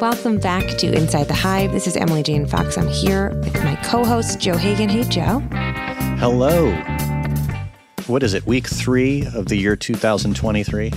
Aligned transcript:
Welcome 0.00 0.38
back 0.38 0.78
to 0.78 0.92
Inside 0.92 1.26
the 1.26 1.34
Hive. 1.34 1.72
This 1.72 1.88
is 1.88 1.96
Emily 1.96 2.22
Jane 2.22 2.46
Fox. 2.46 2.78
I'm 2.78 2.86
here 2.86 3.30
with 3.42 3.64
my 3.64 3.74
co 3.82 4.04
host, 4.04 4.38
Joe 4.38 4.56
Hagan. 4.56 4.88
Hey, 4.88 5.02
Joe. 5.02 5.40
Hello. 6.20 6.72
What 8.06 8.22
is 8.22 8.32
it, 8.32 8.46
week 8.46 8.68
three 8.68 9.26
of 9.34 9.46
the 9.46 9.56
year 9.56 9.74
2023? 9.74 10.92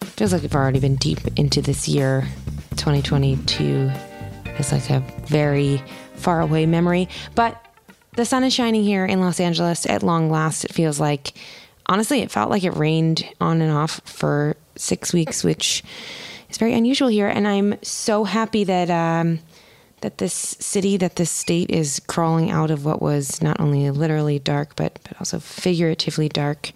Feels 0.00 0.32
like 0.32 0.40
we've 0.40 0.54
already 0.54 0.80
been 0.80 0.96
deep 0.96 1.18
into 1.36 1.60
this 1.60 1.86
year. 1.86 2.26
2022 2.76 3.90
is 4.58 4.72
like 4.72 4.88
a 4.88 5.00
very 5.26 5.82
far 6.14 6.40
away 6.40 6.64
memory. 6.64 7.10
But 7.34 7.62
the 8.16 8.24
sun 8.24 8.42
is 8.42 8.54
shining 8.54 8.84
here 8.84 9.04
in 9.04 9.20
Los 9.20 9.38
Angeles 9.38 9.84
at 9.84 10.02
long 10.02 10.30
last. 10.30 10.64
It 10.64 10.72
feels 10.72 10.98
like, 10.98 11.34
honestly, 11.84 12.20
it 12.20 12.30
felt 12.30 12.48
like 12.48 12.64
it 12.64 12.74
rained 12.74 13.28
on 13.38 13.60
and 13.60 13.70
off 13.70 14.00
for 14.06 14.56
six 14.76 15.12
weeks, 15.12 15.44
which 15.44 15.84
is 16.48 16.58
very 16.58 16.74
unusual 16.74 17.08
here. 17.08 17.28
And 17.28 17.46
I'm 17.46 17.76
so 17.82 18.24
happy 18.24 18.64
that 18.64 18.90
um, 18.90 19.40
that 20.00 20.18
this 20.18 20.34
city, 20.34 20.96
that 20.96 21.16
this 21.16 21.30
state 21.30 21.70
is 21.70 22.00
crawling 22.06 22.50
out 22.50 22.70
of 22.70 22.84
what 22.84 23.02
was 23.02 23.42
not 23.42 23.60
only 23.60 23.90
literally 23.90 24.38
dark, 24.38 24.76
but 24.76 24.98
but 25.02 25.18
also 25.18 25.38
figuratively 25.38 26.28
dark 26.28 26.72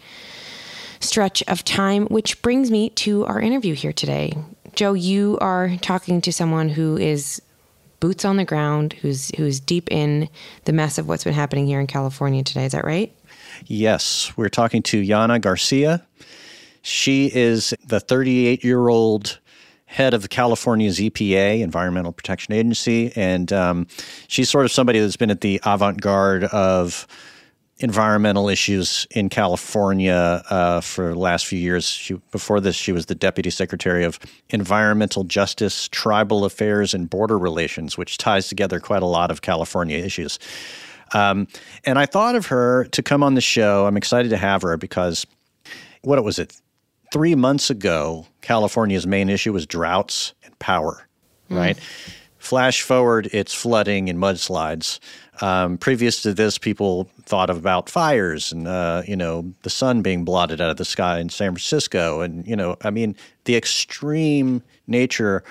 stretch 1.01 1.43
of 1.49 1.65
time. 1.65 2.07
Which 2.07 2.43
brings 2.43 2.71
me 2.71 2.91
to 2.91 3.25
our 3.27 3.41
interview 3.41 3.75
here 3.75 3.93
today. 3.93 4.37
Joe, 4.75 4.95
you 4.95 5.39
are 5.41 5.77
talking 5.79 6.21
to 6.23 6.33
someone 6.33 6.69
who 6.69 6.97
is 6.97 7.43
boots 8.01 8.25
on 8.25 8.37
the 8.37 8.45
ground, 8.45 8.95
who's 8.95 9.31
who's 9.37 9.61
deep 9.61 9.91
in 9.91 10.29
the 10.65 10.73
mess 10.73 10.99
of 10.99 11.07
what's 11.07 11.25
been 11.25 11.35
happening 11.35 11.67
here 11.67 11.81
in 11.81 11.87
California 11.87 12.43
today. 12.43 12.65
Is 12.65 12.73
that 12.73 12.85
right? 12.85 13.15
Yes, 13.67 14.33
we're 14.37 14.49
talking 14.49 14.83
to 14.85 15.01
Yana 15.01 15.41
Garcia. 15.41 16.05
She 16.83 17.31
is 17.33 17.75
the 17.87 18.01
38 18.01 18.65
year 18.65 18.89
old 18.89 19.39
head 19.93 20.15
of 20.15 20.23
the 20.23 20.29
California's 20.29 20.99
EPA, 20.99 21.61
Environmental 21.61 22.13
Protection 22.13 22.55
Agency, 22.55 23.13
and 23.15 23.53
um, 23.53 23.87
she's 24.27 24.49
sort 24.49 24.65
of 24.65 24.73
somebody 24.73 24.99
that's 24.99 25.17
been 25.17 25.31
at 25.31 25.43
the 25.43 25.61
avant 25.65 26.01
garde 26.01 26.45
of 26.45 27.07
environmental 27.79 28.49
issues 28.49 29.07
in 29.11 29.29
California 29.29 30.43
uh, 30.49 30.81
for 30.81 31.09
the 31.09 31.19
last 31.19 31.45
few 31.45 31.59
years. 31.59 31.85
She, 31.87 32.15
before 32.31 32.59
this, 32.59 32.75
she 32.75 32.93
was 32.93 33.07
the 33.07 33.15
Deputy 33.15 33.51
Secretary 33.51 34.05
of 34.05 34.19
Environmental 34.49 35.25
Justice, 35.25 35.89
Tribal 35.89 36.47
Affairs, 36.47 36.95
and 36.95 37.11
Border 37.11 37.39
Relations, 37.39 37.99
which 37.99 38.17
ties 38.17 38.49
together 38.49 38.81
quite 38.81 39.03
a 39.03 39.07
lot 39.07 39.31
of 39.31 39.43
California 39.43 39.99
issues. 39.99 40.39
Um, 41.13 41.49
and 41.85 41.99
I 41.99 42.07
thought 42.07 42.35
of 42.35 42.47
her 42.47 42.85
to 42.93 43.03
come 43.03 43.23
on 43.23 43.35
the 43.35 43.43
show. 43.43 43.85
I'm 43.87 43.99
excited 43.99 44.31
to 44.31 44.39
have 44.39 44.63
her 44.63 44.79
because 44.79 45.27
what 46.01 46.23
was 46.25 46.39
it? 46.39 46.62
Three 47.13 47.35
months 47.35 47.69
ago, 47.69 48.27
California's 48.41 49.07
main 49.07 49.29
issue 49.29 49.53
was 49.53 49.67
droughts 49.67 50.33
and 50.45 50.59
power, 50.59 51.07
mm. 51.51 51.59
right? 51.59 51.79
Flash 52.39 52.81
forward, 52.81 53.29
it's 53.35 53.53
flooding 53.53 54.09
and 54.09 54.19
mudslides. 54.19 54.99
Um, 55.43 55.77
previous 55.77 56.23
to 56.23 56.33
this, 56.33 56.57
people 56.57 57.11
thought 57.25 57.51
about 57.51 57.91
fires 57.91 58.51
and 58.51 58.67
uh, 58.67 59.03
you 59.07 59.15
know 59.15 59.53
the 59.63 59.69
sun 59.69 60.01
being 60.01 60.25
blotted 60.25 60.63
out 60.63 60.71
of 60.71 60.79
the 60.79 60.87
sky 60.87 61.19
in 61.19 61.29
San 61.29 61.51
Francisco, 61.51 62.23
and 62.23 62.47
you 62.49 62.57
know, 62.57 62.77
I 62.81 62.89
mean, 62.89 63.15
the 63.45 63.57
extreme 63.57 64.63
nature 64.87 65.45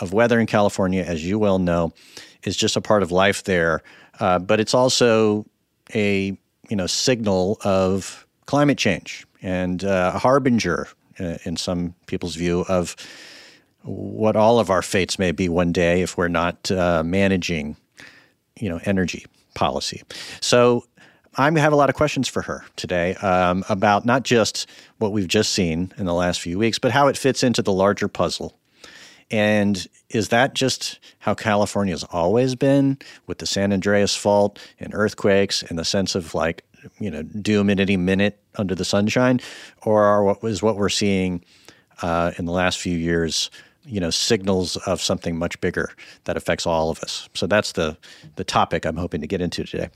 of 0.00 0.12
weather 0.12 0.40
in 0.40 0.46
California, 0.46 1.04
as 1.04 1.24
you 1.24 1.38
well 1.38 1.60
know, 1.60 1.92
is 2.42 2.56
just 2.56 2.74
a 2.74 2.80
part 2.80 3.04
of 3.04 3.12
life 3.12 3.44
there. 3.44 3.84
Uh, 4.18 4.40
but 4.40 4.58
it's 4.58 4.74
also 4.74 5.46
a 5.94 6.36
you 6.68 6.76
know 6.76 6.88
signal 6.88 7.58
of 7.62 8.26
climate 8.46 8.78
change 8.78 9.24
and 9.42 9.84
uh, 9.84 10.10
a 10.12 10.18
harbinger 10.18 10.88
in 11.18 11.56
some 11.56 11.94
people's 12.06 12.36
view, 12.36 12.64
of 12.68 12.96
what 13.82 14.36
all 14.36 14.58
of 14.58 14.70
our 14.70 14.82
fates 14.82 15.18
may 15.18 15.32
be 15.32 15.48
one 15.48 15.72
day 15.72 16.02
if 16.02 16.16
we're 16.16 16.28
not 16.28 16.70
uh, 16.70 17.02
managing, 17.04 17.76
you 18.58 18.68
know, 18.68 18.80
energy 18.84 19.26
policy. 19.54 20.02
So 20.40 20.84
I 21.36 21.50
have 21.50 21.72
a 21.72 21.76
lot 21.76 21.88
of 21.90 21.96
questions 21.96 22.28
for 22.28 22.42
her 22.42 22.64
today 22.76 23.14
um, 23.16 23.64
about 23.68 24.04
not 24.04 24.22
just 24.22 24.68
what 24.98 25.12
we've 25.12 25.28
just 25.28 25.52
seen 25.52 25.92
in 25.98 26.06
the 26.06 26.14
last 26.14 26.40
few 26.40 26.58
weeks, 26.58 26.78
but 26.78 26.92
how 26.92 27.08
it 27.08 27.16
fits 27.16 27.42
into 27.42 27.62
the 27.62 27.72
larger 27.72 28.08
puzzle. 28.08 28.56
And 29.30 29.86
is 30.10 30.28
that 30.28 30.54
just 30.54 31.00
how 31.18 31.34
California's 31.34 32.04
always 32.04 32.54
been 32.54 32.98
with 33.26 33.38
the 33.38 33.46
San 33.46 33.72
Andreas 33.72 34.14
fault 34.14 34.58
and 34.78 34.94
earthquakes 34.94 35.62
and 35.62 35.78
the 35.78 35.84
sense 35.84 36.14
of 36.14 36.34
like 36.34 36.62
you 36.98 37.10
know 37.10 37.22
doom 37.22 37.70
at 37.70 37.80
any 37.80 37.96
minute 37.96 38.40
under 38.56 38.74
the 38.74 38.84
sunshine, 38.84 39.40
or 39.82 40.04
are 40.04 40.24
what 40.24 40.42
what 40.42 40.76
we're 40.76 40.88
seeing 40.88 41.44
uh, 42.02 42.32
in 42.38 42.46
the 42.46 42.52
last 42.52 42.78
few 42.78 42.96
years? 42.96 43.50
You 43.86 44.00
know, 44.00 44.10
signals 44.10 44.76
of 44.86 45.02
something 45.02 45.38
much 45.38 45.60
bigger 45.60 45.90
that 46.24 46.36
affects 46.38 46.66
all 46.66 46.90
of 46.90 47.00
us. 47.00 47.28
So 47.34 47.46
that's 47.46 47.72
the 47.72 47.96
the 48.36 48.44
topic 48.44 48.86
I'm 48.86 48.96
hoping 48.96 49.20
to 49.20 49.26
get 49.26 49.40
into 49.40 49.64
today. 49.64 49.90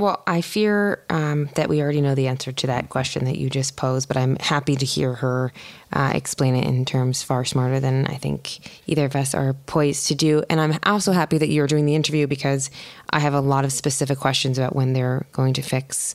Well, 0.00 0.22
I 0.28 0.42
fear 0.42 1.04
um, 1.10 1.46
that 1.56 1.68
we 1.68 1.82
already 1.82 2.00
know 2.00 2.14
the 2.14 2.28
answer 2.28 2.52
to 2.52 2.66
that 2.68 2.88
question 2.88 3.24
that 3.24 3.36
you 3.36 3.50
just 3.50 3.76
posed, 3.76 4.06
but 4.06 4.16
I'm 4.16 4.36
happy 4.36 4.76
to 4.76 4.86
hear 4.86 5.14
her 5.14 5.52
uh, 5.92 6.12
explain 6.14 6.54
it 6.54 6.66
in 6.66 6.84
terms 6.84 7.24
far 7.24 7.44
smarter 7.44 7.80
than 7.80 8.06
I 8.06 8.14
think 8.14 8.60
either 8.86 9.06
of 9.06 9.16
us 9.16 9.34
are 9.34 9.54
poised 9.66 10.06
to 10.06 10.14
do. 10.14 10.44
And 10.48 10.60
I'm 10.60 10.78
also 10.84 11.10
happy 11.10 11.36
that 11.38 11.48
you're 11.48 11.66
doing 11.66 11.84
the 11.84 11.96
interview 11.96 12.28
because 12.28 12.70
I 13.10 13.18
have 13.18 13.34
a 13.34 13.40
lot 13.40 13.64
of 13.64 13.72
specific 13.72 14.18
questions 14.18 14.56
about 14.56 14.76
when 14.76 14.92
they're 14.92 15.26
going 15.32 15.54
to 15.54 15.62
fix 15.62 16.14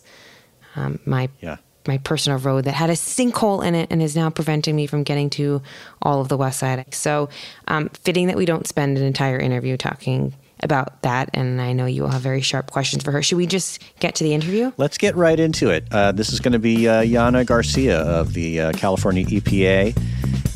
um, 0.78 1.00
my 1.06 1.28
yeah. 1.42 1.58
my 1.86 1.98
personal 1.98 2.40
road 2.40 2.64
that 2.64 2.76
had 2.76 2.90
a 2.90 2.94
sinkhole 2.94 3.66
in 3.66 3.76
it 3.76 3.90
and 3.92 4.02
is 4.02 4.16
now 4.16 4.30
preventing 4.30 4.78
me 4.78 4.88
from 4.88 5.04
getting 5.04 5.30
to 5.32 5.62
all 6.02 6.22
of 6.22 6.30
the 6.30 6.38
west 6.38 6.60
side. 6.60 6.94
So, 6.94 7.28
um, 7.68 7.90
fitting 7.90 8.28
that 8.28 8.38
we 8.38 8.46
don't 8.46 8.66
spend 8.66 8.98
an 8.98 9.04
entire 9.04 9.38
interview 9.38 9.76
talking 9.76 10.34
about 10.64 11.02
that. 11.02 11.30
And 11.34 11.62
I 11.62 11.74
know 11.74 11.86
you 11.86 12.04
will 12.04 12.10
have 12.10 12.22
very 12.22 12.42
sharp 12.42 12.72
questions 12.72 13.04
for 13.04 13.12
her. 13.12 13.22
Should 13.22 13.38
we 13.38 13.48
just 13.48 13.82
get 14.00 14.16
to 14.16 14.24
the 14.24 14.34
interview? 14.34 14.72
Let's 14.78 14.98
get 14.98 15.16
right 15.16 15.40
into 15.40 15.70
it. 15.70 15.86
Uh, 15.92 16.12
this 16.12 16.32
is 16.32 16.40
going 16.40 16.54
to 16.54 16.60
be 16.60 16.88
uh, 16.88 17.02
Yana 17.02 17.46
Garcia 17.46 18.00
of 18.00 18.34
the 18.34 18.60
uh, 18.60 18.72
California 18.74 19.26
EPA. 19.26 19.98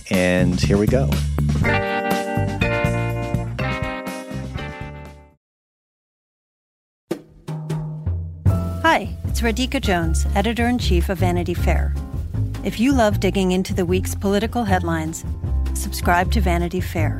And 0.10 0.60
here 0.60 0.78
we 0.78 0.88
go. 0.88 1.10
Hi, 8.84 9.16
it's 9.26 9.42
Radhika 9.42 9.82
Jones, 9.82 10.26
editor 10.34 10.68
in 10.68 10.80
chief 10.80 11.10
of 11.10 11.18
Vanity 11.18 11.54
Fair. 11.54 11.94
If 12.64 12.80
you 12.80 12.94
love 12.94 13.20
digging 13.20 13.52
into 13.52 13.74
the 13.74 13.86
week's 13.86 14.16
political 14.16 14.64
headlines, 14.64 15.26
subscribe 15.74 16.32
to 16.32 16.42
Vanity 16.42 16.82
Fair 16.82 17.20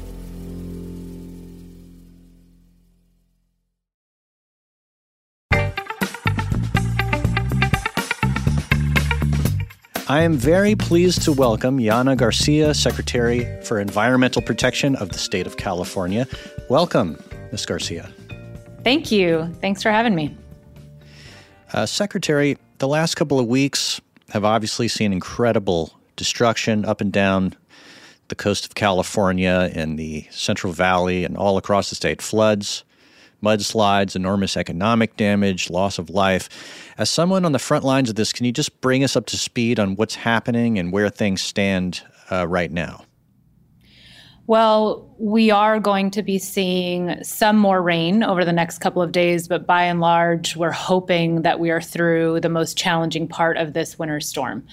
I 10.11 10.23
am 10.23 10.33
very 10.33 10.75
pleased 10.75 11.21
to 11.21 11.31
welcome 11.31 11.77
Yana 11.77 12.17
Garcia, 12.17 12.73
Secretary 12.73 13.47
for 13.63 13.79
Environmental 13.79 14.41
Protection 14.41 14.97
of 14.97 15.07
the 15.07 15.17
state 15.17 15.47
of 15.47 15.55
California. 15.55 16.27
Welcome, 16.67 17.17
Ms. 17.53 17.65
Garcia. 17.65 18.11
Thank 18.83 19.09
you. 19.09 19.49
Thanks 19.61 19.81
for 19.81 19.89
having 19.89 20.13
me. 20.13 20.35
Uh, 21.71 21.85
Secretary, 21.85 22.57
the 22.79 22.89
last 22.89 23.15
couple 23.15 23.39
of 23.39 23.47
weeks 23.47 24.01
have 24.31 24.43
obviously 24.43 24.89
seen 24.89 25.13
incredible 25.13 25.97
destruction 26.17 26.83
up 26.83 26.99
and 26.99 27.13
down 27.13 27.55
the 28.27 28.35
coast 28.35 28.65
of 28.65 28.75
California 28.75 29.71
and 29.73 29.97
the 29.97 30.27
Central 30.29 30.73
Valley 30.73 31.23
and 31.23 31.37
all 31.37 31.57
across 31.57 31.89
the 31.89 31.95
state. 31.95 32.21
Floods, 32.21 32.83
mudslides, 33.41 34.15
enormous 34.15 34.55
economic 34.55 35.17
damage, 35.17 35.69
loss 35.69 35.99
of 35.99 36.09
life. 36.09 36.49
As 36.97 37.09
someone 37.09 37.45
on 37.45 37.51
the 37.51 37.59
front 37.59 37.83
lines 37.83 38.09
of 38.09 38.15
this, 38.15 38.33
can 38.33 38.45
you 38.45 38.51
just 38.51 38.81
bring 38.81 39.03
us 39.03 39.15
up 39.15 39.25
to 39.27 39.37
speed 39.37 39.79
on 39.79 39.95
what's 39.95 40.15
happening 40.15 40.77
and 40.77 40.91
where 40.91 41.09
things 41.09 41.41
stand 41.41 42.03
uh, 42.31 42.47
right 42.47 42.71
now? 42.71 43.05
Well, 44.47 45.15
we 45.17 45.51
are 45.51 45.79
going 45.79 46.11
to 46.11 46.23
be 46.23 46.37
seeing 46.37 47.23
some 47.23 47.57
more 47.57 47.81
rain 47.81 48.23
over 48.23 48.43
the 48.43 48.51
next 48.51 48.79
couple 48.79 49.01
of 49.01 49.11
days, 49.11 49.47
but 49.47 49.65
by 49.65 49.83
and 49.83 50.01
large, 50.01 50.57
we're 50.57 50.71
hoping 50.71 51.43
that 51.43 51.59
we 51.59 51.69
are 51.69 51.81
through 51.81 52.41
the 52.41 52.49
most 52.49 52.77
challenging 52.77 53.27
part 53.27 53.55
of 53.57 53.73
this 53.73 53.97
winter 53.97 54.19
storm. 54.19 54.65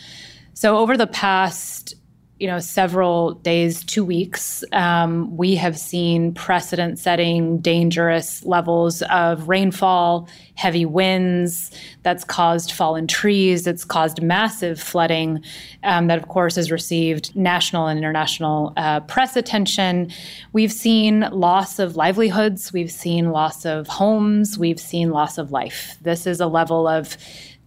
So, 0.54 0.78
over 0.78 0.96
the 0.96 1.06
past 1.06 1.94
you 2.38 2.46
know 2.46 2.58
several 2.58 3.34
days 3.34 3.82
two 3.84 4.04
weeks 4.04 4.64
um, 4.72 5.36
we 5.36 5.54
have 5.54 5.78
seen 5.78 6.32
precedent 6.34 6.98
setting 6.98 7.58
dangerous 7.58 8.44
levels 8.44 9.02
of 9.10 9.48
rainfall 9.48 10.28
heavy 10.54 10.84
winds 10.84 11.70
that's 12.02 12.24
caused 12.24 12.72
fallen 12.72 13.06
trees 13.06 13.66
it's 13.66 13.84
caused 13.84 14.22
massive 14.22 14.80
flooding 14.80 15.42
um, 15.84 16.06
that 16.06 16.18
of 16.18 16.28
course 16.28 16.56
has 16.56 16.70
received 16.70 17.34
national 17.36 17.86
and 17.86 17.98
international 17.98 18.72
uh, 18.76 19.00
press 19.00 19.36
attention. 19.36 20.10
We've 20.52 20.72
seen 20.72 21.20
loss 21.32 21.78
of 21.78 21.96
livelihoods. 21.96 22.72
We've 22.72 22.90
seen 22.90 23.30
loss 23.30 23.64
of 23.64 23.86
homes. 23.86 24.58
We've 24.58 24.80
seen 24.80 25.10
loss 25.10 25.38
of 25.38 25.50
life. 25.50 25.96
This 26.02 26.26
is 26.26 26.40
a 26.40 26.46
level 26.46 26.86
of 26.86 27.16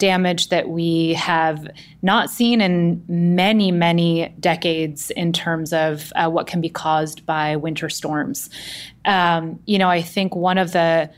damage 0.01 0.49
that 0.49 0.67
we 0.67 1.13
have 1.13 1.67
not 2.01 2.31
seen 2.31 2.59
in 2.59 3.03
many, 3.07 3.71
many 3.71 4.33
decades 4.39 5.11
in 5.11 5.31
terms 5.31 5.71
of 5.71 6.11
uh, 6.15 6.27
what 6.27 6.47
can 6.47 6.59
be 6.59 6.69
caused 6.69 7.23
by 7.27 7.55
winter 7.55 7.87
storms. 7.87 8.49
Um, 9.05 9.59
you 9.67 9.77
know, 9.77 9.89
I 9.89 10.01
think 10.01 10.35
one 10.35 10.57
of 10.57 10.71
the 10.71 11.11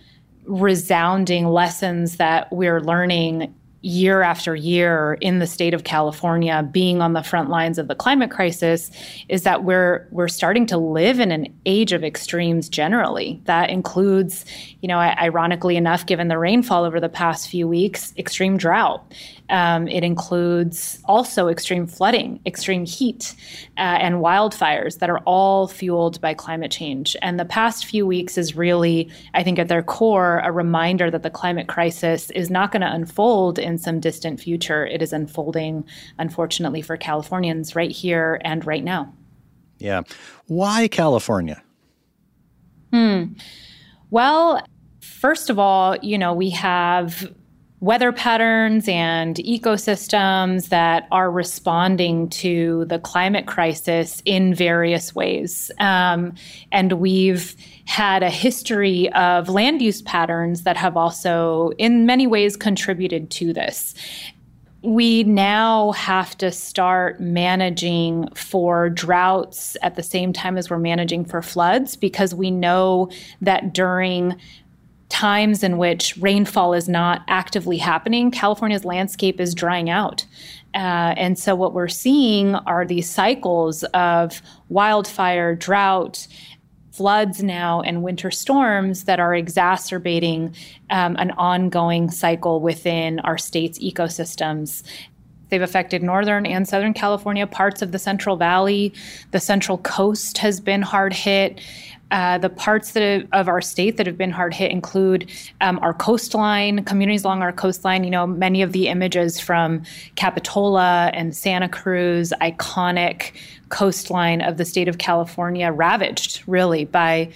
resounding 0.45 1.47
lessons 1.47 2.17
that 2.17 2.51
we're 2.51 2.81
learning 2.81 3.55
year 3.83 4.21
after 4.21 4.55
year 4.55 5.17
in 5.19 5.39
the 5.39 5.45
state 5.45 5.73
of 5.73 5.83
California 5.83 6.67
being 6.71 7.01
on 7.01 7.11
the 7.11 7.21
front 7.21 7.49
lines 7.49 7.77
of 7.77 7.89
the 7.89 7.95
climate 7.95 8.31
crisis 8.31 8.89
is 9.27 9.43
that 9.43 9.65
we're 9.65 10.07
we're 10.09 10.29
starting 10.29 10.65
to 10.65 10.77
live 10.77 11.19
in 11.19 11.33
an 11.33 11.53
age 11.65 11.91
of 11.91 12.01
extremes 12.01 12.69
generally. 12.69 13.41
That 13.43 13.69
includes 13.69 14.45
you 14.79 14.87
know 14.87 14.97
ironically 14.97 15.75
enough 15.75 16.05
given 16.05 16.29
the 16.29 16.37
rainfall 16.37 16.85
over 16.85 17.01
the 17.01 17.09
past 17.09 17.49
few 17.49 17.67
weeks 17.67 18.13
extreme 18.17 18.55
drought 18.55 19.03
um, 19.53 19.87
it 19.87 20.03
includes 20.03 20.97
also 21.05 21.47
extreme 21.47 21.85
flooding, 21.85 22.41
extreme 22.43 22.85
heat, 22.85 23.35
uh, 23.77 23.81
and 24.01 24.15
wildfires 24.15 24.97
that 24.97 25.11
are 25.11 25.19
all 25.19 25.67
fueled 25.67 26.19
by 26.21 26.33
climate 26.33 26.71
change. 26.71 27.15
And 27.21 27.39
the 27.39 27.45
past 27.45 27.85
few 27.85 28.07
weeks 28.07 28.35
is 28.35 28.55
really, 28.55 29.11
I 29.35 29.43
think, 29.43 29.59
at 29.59 29.67
their 29.67 29.83
core, 29.83 30.39
a 30.39 30.51
reminder 30.51 31.11
that 31.11 31.21
the 31.21 31.29
climate 31.29 31.67
crisis 31.67 32.31
is 32.31 32.49
not 32.49 32.71
going 32.71 32.81
to 32.81 32.91
unfold 32.91 33.59
in 33.59 33.77
some 33.77 33.99
distant 33.99 34.39
future. 34.39 34.87
It 34.87 35.03
is 35.03 35.13
unfolding, 35.13 35.85
unfortunately, 36.17 36.81
for 36.81 36.97
Californians 36.97 37.75
right 37.75 37.91
here 37.91 38.41
and 38.43 38.65
right 38.65 38.83
now. 38.83 39.13
Yeah. 39.77 40.01
Why 40.47 40.87
California? 40.87 41.61
Hmm. 42.91 43.33
Well, 44.09 44.65
first 44.99 45.51
of 45.51 45.59
all, 45.59 45.95
you 45.97 46.17
know, 46.17 46.33
we 46.33 46.49
have 46.49 47.31
weather 47.83 48.13
patterns 48.13 48.87
and 48.87 49.35
ecosystems 49.35 50.69
that 50.69 51.05
are 51.11 51.29
responding 51.29 52.29
to 52.29 52.85
the 52.85 52.97
climate 52.97 53.45
crisis 53.45 54.21
in 54.23 54.55
various 54.55 55.13
ways. 55.13 55.69
Um, 55.79 56.33
and 56.71 56.93
we've 56.93 57.57
had 57.83 58.23
a 58.23 58.29
history 58.29 59.11
of 59.11 59.49
land 59.49 59.81
use 59.81 60.01
patterns 60.01 60.63
that 60.63 60.77
have 60.77 60.95
also, 60.95 61.71
in 61.77 62.05
many 62.05 62.25
ways, 62.25 62.55
contributed 62.55 63.29
to 63.31 63.51
this. 63.51 63.93
We 64.81 65.25
now 65.25 65.91
have 65.91 66.37
to 66.37 66.53
start 66.53 67.19
managing 67.19 68.29
for 68.33 68.89
droughts 68.89 69.75
at 69.81 69.95
the 69.95 70.03
same 70.03 70.31
time 70.31 70.57
as 70.57 70.69
we're 70.69 70.79
managing 70.79 71.25
for 71.25 71.41
floods 71.41 71.97
because 71.97 72.33
we 72.33 72.49
know 72.49 73.09
that 73.41 73.73
during 73.73 74.37
times 75.13 75.61
in 75.61 75.77
which 75.77 76.17
rainfall 76.17 76.73
is 76.73 76.89
not 76.89 77.21
actively 77.27 77.77
happening, 77.77 78.31
California's 78.31 78.83
landscape 78.83 79.39
is 79.39 79.53
drying 79.53 79.89
out. 79.89 80.25
Uh, 80.73 81.13
and 81.15 81.37
so, 81.37 81.53
what 81.53 81.73
we're 81.73 81.87
seeing 81.87 82.55
are 82.55 82.83
these 82.83 83.07
cycles 83.07 83.83
of 83.93 84.41
wildfire, 84.69 85.55
drought, 85.55 86.27
floods 86.91 87.43
now, 87.43 87.81
and 87.81 88.01
winter 88.01 88.31
storms 88.31 89.03
that 89.03 89.19
are 89.19 89.35
exacerbating 89.35 90.55
um, 90.89 91.15
an 91.17 91.29
ongoing 91.31 92.09
cycle 92.09 92.59
within 92.59 93.19
our 93.19 93.37
state's 93.37 93.77
ecosystems. 93.77 94.81
They've 95.53 95.61
affected 95.61 96.01
Northern 96.01 96.47
and 96.47 96.67
Southern 96.67 96.95
California, 96.95 97.45
parts 97.45 97.83
of 97.83 97.91
the 97.91 97.99
Central 97.99 98.37
Valley. 98.37 98.91
The 99.29 99.39
Central 99.39 99.77
Coast 99.77 100.39
has 100.39 100.59
been 100.59 100.81
hard 100.81 101.13
hit. 101.13 101.61
Uh, 102.09 102.39
the 102.39 102.49
parts 102.49 102.93
that 102.93 103.27
of 103.33 103.47
our 103.47 103.61
state 103.61 103.97
that 103.97 104.07
have 104.07 104.17
been 104.17 104.31
hard 104.31 104.55
hit 104.55 104.71
include 104.71 105.29
um, 105.61 105.77
our 105.83 105.93
coastline, 105.93 106.83
communities 106.85 107.23
along 107.23 107.43
our 107.43 107.51
coastline. 107.51 108.03
You 108.03 108.09
know, 108.09 108.25
many 108.25 108.63
of 108.63 108.71
the 108.71 108.87
images 108.87 109.39
from 109.39 109.83
Capitola 110.15 111.11
and 111.13 111.35
Santa 111.35 111.69
Cruz, 111.69 112.33
iconic 112.41 113.33
coastline 113.69 114.41
of 114.41 114.57
the 114.57 114.65
state 114.65 114.87
of 114.87 114.97
California, 114.97 115.71
ravaged 115.71 116.41
really 116.47 116.83
by 116.83 117.31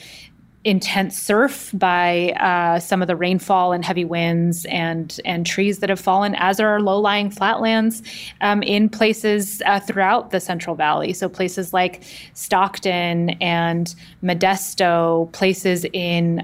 intense 0.68 1.18
surf 1.18 1.72
by 1.74 2.32
uh, 2.34 2.80
some 2.80 3.02
of 3.02 3.08
the 3.08 3.16
rainfall 3.16 3.72
and 3.72 3.86
heavy 3.86 4.06
winds 4.06 4.66
and 4.66 5.20
and 5.24 5.46
trees 5.46 5.80
that 5.80 5.90
have 5.90 6.00
fallen, 6.00 6.36
as 6.36 6.60
are 6.60 6.82
low-lying 6.82 7.30
flatlands 7.32 8.04
um, 8.42 8.62
in 8.64 8.90
places 8.90 9.62
uh, 9.66 9.80
throughout 9.80 10.32
the 10.32 10.40
Central 10.40 10.76
Valley. 10.76 11.14
So 11.14 11.30
places 11.30 11.74
like 11.74 12.04
Stockton 12.34 13.30
and 13.42 13.96
Modesto, 14.22 15.32
places 15.32 15.86
in 15.94 16.44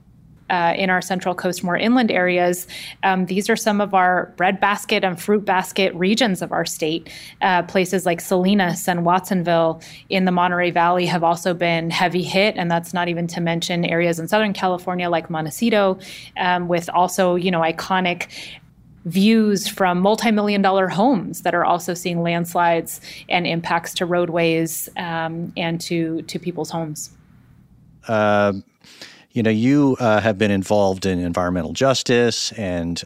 uh, 0.49 0.73
in 0.75 0.89
our 0.89 1.01
Central 1.01 1.33
Coast, 1.33 1.63
more 1.63 1.77
inland 1.77 2.11
areas, 2.11 2.67
um, 3.03 3.25
these 3.25 3.49
are 3.49 3.55
some 3.55 3.81
of 3.81 3.93
our 3.93 4.33
breadbasket 4.37 5.03
and 5.03 5.19
fruit 5.21 5.45
basket 5.45 5.93
regions 5.95 6.41
of 6.41 6.51
our 6.51 6.65
state. 6.65 7.09
Uh, 7.41 7.63
places 7.63 8.05
like 8.05 8.21
Salinas 8.21 8.87
and 8.87 9.05
Watsonville 9.05 9.81
in 10.09 10.25
the 10.25 10.31
Monterey 10.31 10.71
Valley 10.71 11.05
have 11.05 11.23
also 11.23 11.53
been 11.53 11.89
heavy 11.89 12.23
hit, 12.23 12.55
and 12.57 12.69
that's 12.69 12.93
not 12.93 13.07
even 13.07 13.27
to 13.27 13.41
mention 13.41 13.85
areas 13.85 14.19
in 14.19 14.27
Southern 14.27 14.53
California 14.53 15.09
like 15.09 15.29
Montecito, 15.29 15.97
um, 16.37 16.67
with 16.67 16.89
also 16.89 17.35
you 17.35 17.51
know 17.51 17.61
iconic 17.61 18.27
views 19.05 19.67
from 19.67 19.99
multi-million 19.99 20.61
dollar 20.61 20.87
homes 20.87 21.41
that 21.41 21.53
are 21.53 21.65
also 21.65 21.93
seeing 21.93 22.21
landslides 22.21 23.01
and 23.27 23.45
impacts 23.45 23.93
to 23.93 24.05
roadways 24.05 24.89
um, 24.97 25.51
and 25.57 25.81
to 25.81 26.21
to 26.23 26.39
people's 26.39 26.69
homes. 26.69 27.11
Uh, 28.07 28.53
you 29.33 29.41
know, 29.41 29.49
you 29.49 29.97
uh, 29.99 30.21
have 30.21 30.37
been 30.37 30.51
involved 30.51 31.05
in 31.05 31.19
environmental 31.19 31.73
justice 31.73 32.51
and 32.53 33.03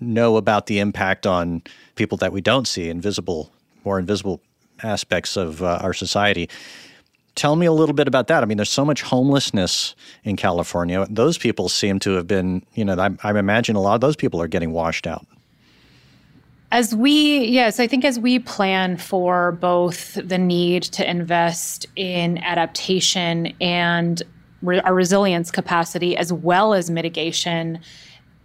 know 0.00 0.36
about 0.36 0.66
the 0.66 0.78
impact 0.78 1.26
on 1.26 1.62
people 1.94 2.16
that 2.18 2.32
we 2.32 2.40
don't 2.40 2.66
see, 2.66 2.88
invisible, 2.88 3.52
more 3.84 3.98
invisible 3.98 4.40
aspects 4.82 5.36
of 5.36 5.62
uh, 5.62 5.78
our 5.82 5.92
society. 5.92 6.48
Tell 7.34 7.54
me 7.54 7.66
a 7.66 7.72
little 7.72 7.94
bit 7.94 8.08
about 8.08 8.26
that. 8.28 8.42
I 8.42 8.46
mean, 8.46 8.56
there's 8.56 8.70
so 8.70 8.84
much 8.84 9.02
homelessness 9.02 9.94
in 10.24 10.36
California. 10.36 11.06
Those 11.08 11.38
people 11.38 11.68
seem 11.68 11.98
to 12.00 12.12
have 12.12 12.26
been, 12.26 12.64
you 12.74 12.84
know, 12.84 12.98
I, 12.98 13.10
I 13.22 13.38
imagine 13.38 13.76
a 13.76 13.80
lot 13.80 13.94
of 13.94 14.00
those 14.00 14.16
people 14.16 14.40
are 14.40 14.48
getting 14.48 14.72
washed 14.72 15.06
out. 15.06 15.26
As 16.70 16.94
we, 16.94 17.44
yes, 17.46 17.80
I 17.80 17.86
think 17.86 18.04
as 18.04 18.18
we 18.18 18.38
plan 18.38 18.96
for 18.96 19.52
both 19.52 20.14
the 20.22 20.36
need 20.36 20.82
to 20.84 21.08
invest 21.08 21.86
in 21.96 22.38
adaptation 22.38 23.54
and 23.60 24.22
re- 24.62 24.80
our 24.80 24.94
resilience 24.94 25.50
capacity 25.50 26.16
as 26.16 26.32
well 26.32 26.74
as 26.74 26.90
mitigation 26.90 27.80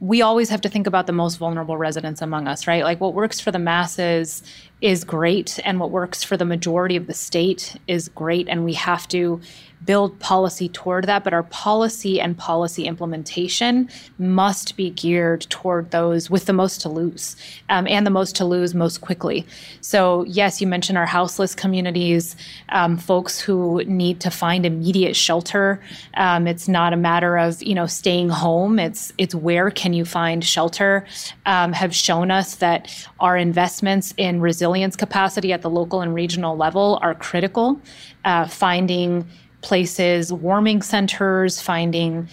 we 0.04 0.22
always 0.22 0.50
have 0.50 0.60
to 0.60 0.68
think 0.68 0.86
about 0.86 1.08
the 1.08 1.14
most 1.14 1.38
vulnerable 1.38 1.78
residents 1.78 2.22
among 2.22 2.46
us, 2.46 2.68
right? 2.68 2.84
Like 2.84 3.00
what 3.00 3.14
works 3.14 3.40
for 3.40 3.52
the 3.52 3.60
masses 3.60 4.44
is 4.82 5.06
great, 5.06 5.62
and 5.64 5.80
what 5.80 5.92
works 5.92 6.26
for 6.26 6.36
the 6.36 6.44
majority 6.44 6.98
of 6.98 7.08
the 7.08 7.14
state 7.14 7.78
is 7.88 8.10
great, 8.10 8.50
and 8.50 8.66
we 8.66 8.74
have 8.74 9.08
to 9.10 9.40
build 9.86 10.18
policy 10.20 10.70
toward 10.70 11.06
that, 11.06 11.24
but 11.24 11.34
our 11.34 11.44
policy 11.44 12.20
and 12.20 12.38
policy 12.38 12.86
implementation 12.86 13.90
must 14.18 14.78
be 14.78 14.90
geared 14.92 15.42
toward 15.50 15.92
those 15.92 16.30
with 16.30 16.46
the 16.46 16.54
most 16.54 16.82
to 16.82 16.90
lose 16.90 17.36
um, 17.70 17.88
and 17.88 18.06
the 18.06 18.12
most 18.12 18.36
to 18.36 18.46
lose 18.46 18.74
most 18.74 19.02
quickly. 19.02 19.46
So, 19.82 20.24
yes, 20.24 20.62
you 20.62 20.68
mentioned 20.68 20.98
our 20.98 21.06
houseless 21.06 21.56
communities, 21.56 22.36
um, 22.70 22.98
folks 22.98 23.40
who 23.40 23.84
need 23.86 24.20
to 24.22 24.32
find 24.32 24.66
immediate 24.66 25.16
shelter. 25.16 25.80
Um, 26.16 26.48
it's 26.48 26.68
not 26.68 26.94
a 26.94 26.98
matter 26.98 27.38
of 27.38 27.62
you 27.62 27.76
know 27.76 27.88
staying 27.88 28.30
home. 28.30 28.80
It's 28.80 29.14
it's 29.18 29.36
where 29.36 29.70
can 29.72 29.94
you 29.94 30.06
find 30.06 30.44
shelter? 30.44 31.06
Um, 31.46 31.74
have 31.74 31.94
shown 31.94 32.32
us 32.32 32.56
that 32.56 33.08
our 33.20 33.38
investments 33.38 34.14
in 34.18 34.42
resilience 34.42 34.96
capacity 34.96 35.52
at 35.54 35.62
the 35.62 35.70
local 35.70 36.02
and 36.02 36.14
regional 36.14 36.56
level 36.56 37.00
are 37.02 37.16
critical. 37.16 37.82
Uh, 38.26 38.48
finding 38.48 39.28
places, 39.64 40.32
warming 40.32 40.82
centers, 40.82 41.62
finding 41.62 42.30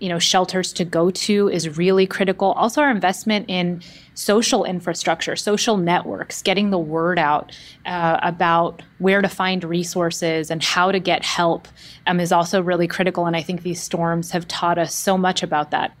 you 0.00 0.08
know 0.08 0.18
shelters 0.18 0.72
to 0.72 0.84
go 0.84 1.10
to 1.10 1.48
is 1.48 1.78
really 1.78 2.06
critical. 2.06 2.52
Also 2.52 2.82
our 2.82 2.90
investment 2.90 3.46
in 3.48 3.80
social 4.14 4.64
infrastructure 4.64 5.34
social 5.34 5.76
networks 5.76 6.42
getting 6.42 6.70
the 6.70 6.78
word 6.78 7.18
out 7.18 7.56
uh, 7.86 8.18
about 8.22 8.82
where 8.98 9.22
to 9.22 9.28
find 9.28 9.64
resources 9.64 10.50
and 10.50 10.62
how 10.62 10.92
to 10.92 10.98
get 10.98 11.24
help 11.24 11.68
um, 12.06 12.20
is 12.20 12.32
also 12.32 12.60
really 12.60 12.86
critical. 12.88 13.26
And 13.26 13.36
i 13.36 13.42
think 13.42 13.62
these 13.62 13.82
storms 13.82 14.30
have 14.32 14.46
taught 14.48 14.78
us 14.78 14.94
so 14.94 15.16
much 15.16 15.42
about 15.42 15.70
that 15.70 15.96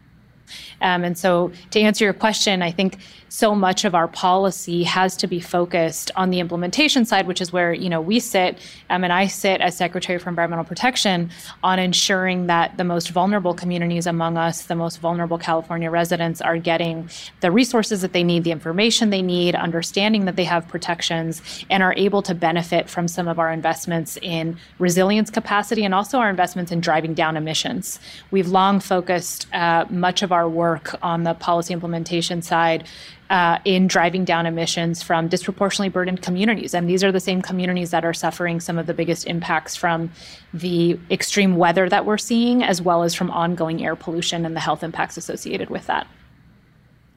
Um, 0.80 1.04
and 1.04 1.16
so, 1.16 1.52
to 1.70 1.80
answer 1.80 2.04
your 2.04 2.14
question, 2.14 2.62
I 2.62 2.70
think 2.70 2.98
so 3.28 3.52
much 3.52 3.84
of 3.84 3.96
our 3.96 4.06
policy 4.06 4.84
has 4.84 5.16
to 5.16 5.26
be 5.26 5.40
focused 5.40 6.12
on 6.14 6.30
the 6.30 6.38
implementation 6.38 7.04
side, 7.04 7.26
which 7.26 7.40
is 7.40 7.52
where 7.52 7.72
you 7.72 7.88
know 7.88 8.00
we 8.00 8.20
sit, 8.20 8.58
um, 8.90 9.02
and 9.02 9.12
I 9.12 9.26
sit 9.26 9.60
as 9.60 9.76
Secretary 9.76 10.20
for 10.20 10.28
Environmental 10.28 10.64
Protection 10.64 11.30
on 11.64 11.80
ensuring 11.80 12.46
that 12.46 12.76
the 12.76 12.84
most 12.84 13.10
vulnerable 13.10 13.52
communities 13.52 14.06
among 14.06 14.36
us, 14.36 14.62
the 14.62 14.76
most 14.76 15.00
vulnerable 15.00 15.36
California 15.36 15.90
residents, 15.90 16.40
are 16.40 16.58
getting 16.58 17.08
the 17.40 17.50
resources 17.50 18.02
that 18.02 18.12
they 18.12 18.22
need, 18.22 18.44
the 18.44 18.52
information 18.52 19.10
they 19.10 19.22
need, 19.22 19.56
understanding 19.56 20.26
that 20.26 20.36
they 20.36 20.44
have 20.44 20.68
protections, 20.68 21.42
and 21.70 21.82
are 21.82 21.94
able 21.96 22.22
to 22.22 22.34
benefit 22.34 22.88
from 22.88 23.08
some 23.08 23.26
of 23.26 23.40
our 23.40 23.50
investments 23.50 24.16
in 24.22 24.56
resilience 24.78 25.30
capacity 25.30 25.84
and 25.84 25.94
also 25.94 26.18
our 26.18 26.30
investments 26.30 26.70
in 26.70 26.80
driving 26.80 27.14
down 27.14 27.36
emissions. 27.36 27.98
We've 28.30 28.48
long 28.48 28.78
focused 28.78 29.52
uh, 29.52 29.86
much 29.90 30.22
of 30.22 30.30
our 30.34 30.48
work 30.48 30.94
on 31.02 31.22
the 31.22 31.32
policy 31.34 31.72
implementation 31.72 32.42
side 32.42 32.86
uh, 33.30 33.58
in 33.64 33.86
driving 33.86 34.24
down 34.24 34.44
emissions 34.46 35.02
from 35.02 35.28
disproportionately 35.28 35.88
burdened 35.88 36.20
communities. 36.20 36.74
And 36.74 36.88
these 36.88 37.02
are 37.02 37.10
the 37.10 37.20
same 37.20 37.40
communities 37.40 37.90
that 37.90 38.04
are 38.04 38.12
suffering 38.12 38.60
some 38.60 38.76
of 38.78 38.86
the 38.86 38.94
biggest 38.94 39.26
impacts 39.26 39.74
from 39.74 40.10
the 40.52 40.98
extreme 41.10 41.56
weather 41.56 41.88
that 41.88 42.04
we're 42.04 42.18
seeing, 42.18 42.62
as 42.62 42.82
well 42.82 43.02
as 43.02 43.14
from 43.14 43.30
ongoing 43.30 43.84
air 43.84 43.96
pollution 43.96 44.44
and 44.44 44.54
the 44.54 44.60
health 44.60 44.82
impacts 44.82 45.16
associated 45.16 45.70
with 45.70 45.86
that. 45.86 46.06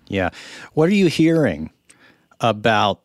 Yeah. 0.07 0.29
What 0.73 0.87
are 0.89 0.93
you 0.93 1.07
hearing 1.07 1.71
about 2.39 3.01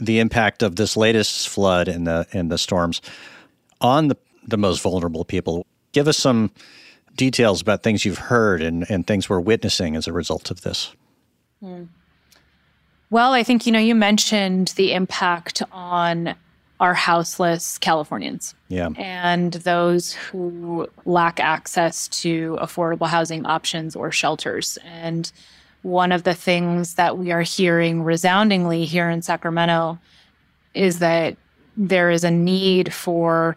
the 0.00 0.20
impact 0.20 0.62
of 0.62 0.76
this 0.76 0.96
latest 0.96 1.48
flood 1.48 1.88
and 1.88 2.06
the 2.06 2.26
and 2.32 2.50
the 2.50 2.58
storms 2.58 3.00
on 3.80 4.08
the, 4.08 4.16
the 4.46 4.56
most 4.56 4.80
vulnerable 4.80 5.24
people? 5.24 5.66
Give 5.92 6.06
us 6.06 6.16
some 6.16 6.52
details 7.16 7.60
about 7.60 7.82
things 7.82 8.04
you've 8.04 8.18
heard 8.18 8.62
and, 8.62 8.88
and 8.90 9.06
things 9.06 9.28
we're 9.28 9.40
witnessing 9.40 9.96
as 9.96 10.06
a 10.06 10.12
result 10.12 10.50
of 10.50 10.60
this. 10.60 10.94
Hmm. 11.60 11.84
Well, 13.10 13.32
I 13.32 13.42
think, 13.42 13.66
you 13.66 13.72
know, 13.72 13.78
you 13.78 13.94
mentioned 13.94 14.68
the 14.76 14.92
impact 14.92 15.62
on 15.72 16.34
our 16.80 16.94
houseless 16.94 17.78
Californians. 17.78 18.54
Yeah. 18.68 18.90
And 18.96 19.54
those 19.54 20.12
who 20.12 20.88
lack 21.04 21.40
access 21.40 22.08
to 22.08 22.58
affordable 22.60 23.06
housing 23.06 23.46
options 23.46 23.96
or 23.96 24.12
shelters. 24.12 24.76
And 24.84 25.30
one 25.82 26.12
of 26.12 26.24
the 26.24 26.34
things 26.34 26.94
that 26.94 27.16
we 27.16 27.32
are 27.32 27.42
hearing 27.42 28.02
resoundingly 28.02 28.84
here 28.84 29.08
in 29.08 29.22
Sacramento 29.22 29.98
is 30.74 30.98
that 30.98 31.36
there 31.76 32.10
is 32.10 32.24
a 32.24 32.30
need 32.30 32.92
for 32.92 33.56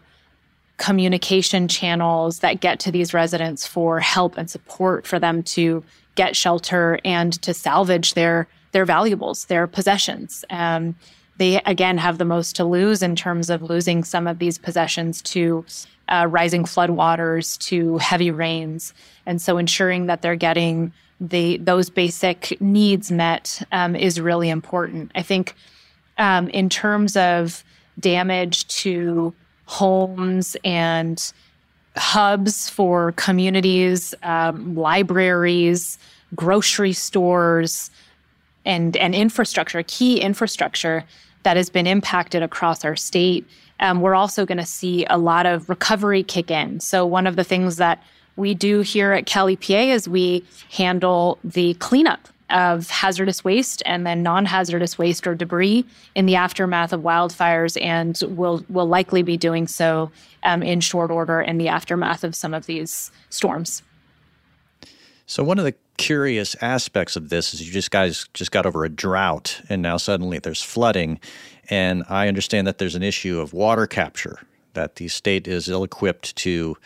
communication 0.80 1.68
channels 1.68 2.38
that 2.38 2.60
get 2.60 2.80
to 2.80 2.90
these 2.90 3.12
residents 3.14 3.66
for 3.66 4.00
help 4.00 4.38
and 4.38 4.50
support 4.50 5.06
for 5.06 5.18
them 5.18 5.42
to 5.42 5.84
get 6.14 6.34
shelter 6.34 6.98
and 7.04 7.40
to 7.42 7.54
salvage 7.54 8.14
their 8.14 8.48
their 8.72 8.84
valuables, 8.84 9.44
their 9.46 9.66
possessions. 9.66 10.44
Um, 10.48 10.96
they 11.36 11.60
again 11.66 11.98
have 11.98 12.18
the 12.18 12.24
most 12.24 12.56
to 12.56 12.64
lose 12.64 13.02
in 13.02 13.14
terms 13.14 13.50
of 13.50 13.62
losing 13.62 14.04
some 14.04 14.26
of 14.26 14.38
these 14.38 14.58
possessions 14.58 15.20
to 15.22 15.64
uh, 16.08 16.26
rising 16.28 16.64
floodwaters, 16.64 17.58
to 17.58 17.98
heavy 17.98 18.30
rains, 18.30 18.94
and 19.26 19.40
so 19.40 19.58
ensuring 19.58 20.06
that 20.06 20.22
they're 20.22 20.34
getting 20.34 20.92
the 21.20 21.58
those 21.58 21.90
basic 21.90 22.58
needs 22.60 23.12
met 23.12 23.62
um, 23.70 23.94
is 23.94 24.18
really 24.18 24.48
important. 24.48 25.12
I 25.14 25.22
think 25.22 25.54
um, 26.16 26.48
in 26.48 26.70
terms 26.70 27.16
of 27.16 27.62
damage 27.98 28.66
to 28.82 29.34
homes 29.70 30.56
and 30.64 31.32
hubs 31.96 32.68
for 32.68 33.12
communities, 33.12 34.12
um, 34.24 34.74
libraries, 34.74 35.96
grocery 36.34 36.92
stores 36.92 37.88
and, 38.64 38.96
and 38.96 39.14
infrastructure, 39.14 39.80
key 39.84 40.20
infrastructure 40.20 41.04
that 41.44 41.56
has 41.56 41.70
been 41.70 41.86
impacted 41.86 42.42
across 42.42 42.84
our 42.84 42.96
state. 42.96 43.46
Um, 43.78 44.00
we're 44.00 44.16
also 44.16 44.44
going 44.44 44.58
to 44.58 44.66
see 44.66 45.06
a 45.08 45.16
lot 45.16 45.46
of 45.46 45.68
recovery 45.68 46.24
kick 46.24 46.50
in. 46.50 46.80
So, 46.80 47.06
one 47.06 47.28
of 47.28 47.36
the 47.36 47.44
things 47.44 47.76
that 47.76 48.02
we 48.34 48.54
do 48.54 48.80
here 48.80 49.12
at 49.12 49.26
Cal 49.26 49.46
EPA 49.46 49.94
is 49.94 50.08
we 50.08 50.44
handle 50.70 51.38
the 51.44 51.74
cleanup 51.74 52.28
of 52.50 52.88
hazardous 52.90 53.44
waste 53.44 53.82
and 53.86 54.06
then 54.06 54.22
non-hazardous 54.22 54.98
waste 54.98 55.26
or 55.26 55.34
debris 55.34 55.84
in 56.14 56.26
the 56.26 56.36
aftermath 56.36 56.92
of 56.92 57.02
wildfires, 57.02 57.80
and 57.82 58.22
will 58.36 58.64
will 58.68 58.86
likely 58.86 59.22
be 59.22 59.36
doing 59.36 59.66
so 59.66 60.10
um, 60.42 60.62
in 60.62 60.80
short 60.80 61.10
order 61.10 61.40
in 61.40 61.58
the 61.58 61.68
aftermath 61.68 62.24
of 62.24 62.34
some 62.34 62.54
of 62.54 62.66
these 62.66 63.10
storms. 63.28 63.82
So 65.26 65.44
one 65.44 65.58
of 65.58 65.64
the 65.64 65.74
curious 65.96 66.56
aspects 66.62 67.14
of 67.14 67.28
this 67.28 67.52
is 67.52 67.64
you 67.64 67.72
just 67.72 67.90
guys 67.90 68.26
just 68.32 68.50
got 68.50 68.64
over 68.64 68.84
a 68.84 68.88
drought 68.88 69.60
and 69.68 69.82
now 69.82 69.98
suddenly 69.98 70.38
there's 70.38 70.62
flooding 70.62 71.20
and 71.68 72.04
I 72.08 72.26
understand 72.26 72.66
that 72.66 72.78
there's 72.78 72.94
an 72.94 73.02
issue 73.02 73.38
of 73.38 73.52
water 73.52 73.86
capture 73.86 74.38
that 74.72 74.96
the 74.96 75.08
state 75.08 75.46
is 75.46 75.68
ill 75.68 75.84
equipped 75.84 76.34
to 76.36 76.76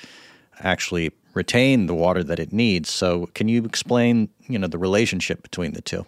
actually 0.60 1.12
retain 1.34 1.86
the 1.86 1.94
water 1.94 2.22
that 2.24 2.38
it 2.38 2.52
needs. 2.52 2.90
So 2.90 3.26
can 3.34 3.48
you 3.48 3.64
explain, 3.64 4.28
you 4.46 4.58
know, 4.58 4.66
the 4.66 4.78
relationship 4.78 5.42
between 5.42 5.72
the 5.72 5.82
two? 5.82 6.06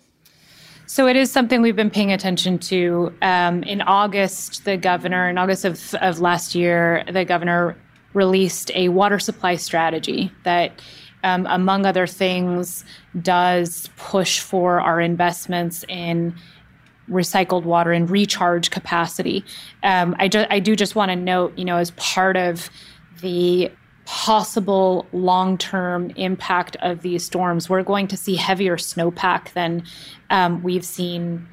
So 0.87 1.09
it 1.09 1.17
is 1.17 1.33
something 1.33 1.63
we've 1.63 1.77
been 1.77 1.91
paying 1.91 2.13
attention 2.13 2.59
to. 2.61 3.13
Um, 3.21 3.65
in 3.65 3.83
August, 3.83 4.65
the 4.65 4.77
governor, 4.77 5.29
in 5.29 5.37
August 5.37 5.65
of, 5.65 5.95
of 5.97 6.21
last 6.21 6.55
year, 6.55 7.05
the 7.11 7.25
governor 7.25 7.77
released 8.15 8.71
a 8.75 8.89
water 8.89 9.19
supply 9.19 9.57
strategy 9.57 10.31
that 10.45 10.81
um, 11.27 11.45
among 11.51 11.87
other 11.87 12.07
things, 12.07 12.85
does 13.21 13.91
push 13.97 14.39
for 14.39 14.81
our 14.81 15.01
investments 15.01 15.85
in 15.89 16.35
recycled 17.11 17.65
water 17.65 17.93
and 17.93 18.09
recharge 18.09 18.71
capacity. 18.71 19.45
Um, 19.83 20.15
I, 20.19 20.29
ju- 20.29 20.47
I 20.51 20.61
do 20.61 20.77
just 20.77 20.95
want 20.95 21.11
to 21.11 21.17
note, 21.17 21.57
you 21.59 21.65
know, 21.65 21.79
as 21.79 21.91
part 21.93 22.37
of 22.37 22.71
the 23.23 23.73
possible 24.07 25.07
long 25.13 25.59
term 25.59 26.11
impact 26.17 26.77
of 26.81 27.03
these 27.03 27.25
storms, 27.25 27.69
we're 27.69 27.83
going 27.83 28.09
to 28.09 28.17
see 28.17 28.37
heavier 28.37 28.77
snowpack 28.77 29.53
than 29.53 29.85
um, 30.31 30.63
we've 30.63 30.85
seen 30.85 31.47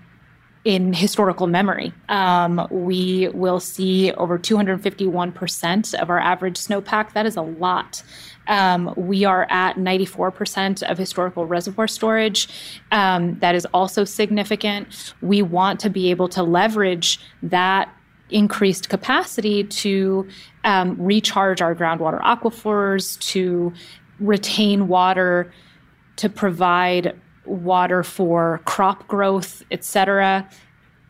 in 0.63 0.93
historical 0.93 1.47
memory. 1.47 1.91
Um, 2.07 2.65
we 2.71 3.27
will 3.29 3.59
see 3.59 4.13
over 4.13 4.39
251% 4.39 5.93
of 5.95 6.09
our 6.09 6.19
average 6.19 6.57
snowpack. 6.57 7.11
That 7.13 7.25
is 7.25 7.35
a 7.35 7.41
lot. 7.41 8.01
Um, 8.47 8.93
we 8.95 9.25
are 9.25 9.45
at 9.49 9.75
94% 9.75 10.83
of 10.83 10.97
historical 10.97 11.45
reservoir 11.45 11.87
storage. 11.87 12.47
Um, 12.91 13.39
that 13.39 13.55
is 13.55 13.65
also 13.73 14.05
significant. 14.05 15.13
We 15.21 15.41
want 15.41 15.81
to 15.81 15.89
be 15.89 16.11
able 16.11 16.29
to 16.29 16.43
leverage 16.43 17.19
that 17.41 17.93
increased 18.29 18.89
capacity 18.89 19.63
to 19.63 20.27
um, 20.63 20.95
recharge 21.01 21.61
our 21.61 21.75
groundwater 21.75 22.21
aquifers, 22.21 23.19
to 23.31 23.73
retain 24.19 24.87
water, 24.87 25.51
to 26.17 26.29
provide 26.29 27.19
water 27.45 28.03
for 28.03 28.61
crop 28.65 29.07
growth, 29.07 29.63
et 29.71 29.83
cetera 29.83 30.47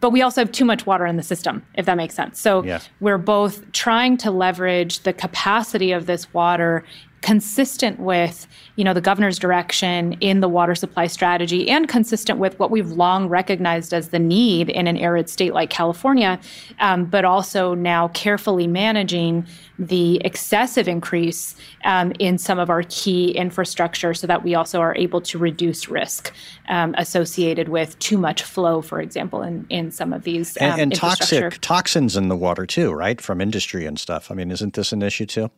but 0.03 0.09
we 0.09 0.21
also 0.21 0.41
have 0.41 0.51
too 0.51 0.65
much 0.65 0.85
water 0.85 1.05
in 1.05 1.15
the 1.15 1.23
system, 1.23 1.65
if 1.75 1.85
that 1.85 1.95
makes 1.95 2.13
sense. 2.13 2.37
So 2.37 2.61
yeah. 2.61 2.81
we're 2.99 3.17
both 3.17 3.71
trying 3.71 4.17
to 4.17 4.31
leverage 4.31 4.99
the 5.03 5.13
capacity 5.13 5.93
of 5.93 6.07
this 6.07 6.33
water 6.33 6.83
consistent 7.23 8.01
with 8.01 8.45
you 8.75 8.83
know 8.83 8.93
the 8.93 9.01
governor's 9.01 9.39
direction 9.39 10.11
in 10.19 10.41
the 10.41 10.49
water 10.49 10.75
supply 10.75 11.07
strategy 11.07 11.69
and 11.69 11.87
consistent 11.87 12.37
with 12.37 12.59
what 12.59 12.69
we've 12.69 12.91
long 12.91 13.29
recognized 13.29 13.93
as 13.93 14.09
the 14.09 14.19
need 14.19 14.69
in 14.69 14.87
an 14.87 14.97
arid 14.97 15.29
state 15.29 15.53
like 15.53 15.69
california 15.69 16.37
um, 16.79 17.05
but 17.05 17.23
also 17.23 17.73
now 17.73 18.09
carefully 18.09 18.67
managing 18.67 19.45
the 19.79 20.17
excessive 20.25 20.87
increase 20.87 21.55
um, 21.85 22.11
in 22.19 22.37
some 22.37 22.59
of 22.59 22.69
our 22.69 22.83
key 22.89 23.31
infrastructure 23.31 24.13
so 24.13 24.27
that 24.27 24.43
we 24.43 24.53
also 24.53 24.81
are 24.81 24.95
able 24.97 25.21
to 25.21 25.37
reduce 25.37 25.87
risk 25.87 26.33
um, 26.67 26.93
associated 26.97 27.69
with 27.69 27.97
too 27.99 28.17
much 28.17 28.43
flow 28.43 28.81
for 28.81 28.99
example 28.99 29.41
in, 29.41 29.65
in 29.69 29.91
some 29.91 30.11
of 30.11 30.23
these 30.23 30.57
and, 30.57 30.73
um, 30.73 30.79
and 30.81 30.93
toxic 30.93 31.57
toxins 31.61 32.17
in 32.17 32.27
the 32.27 32.35
water 32.35 32.65
too 32.65 32.91
right 32.91 33.21
from 33.21 33.39
industry 33.39 33.85
and 33.85 33.97
stuff. 33.97 34.29
I 34.29 34.33
mean 34.33 34.51
isn't 34.51 34.73
this 34.73 34.91
an 34.91 35.01
issue 35.01 35.25
too 35.25 35.49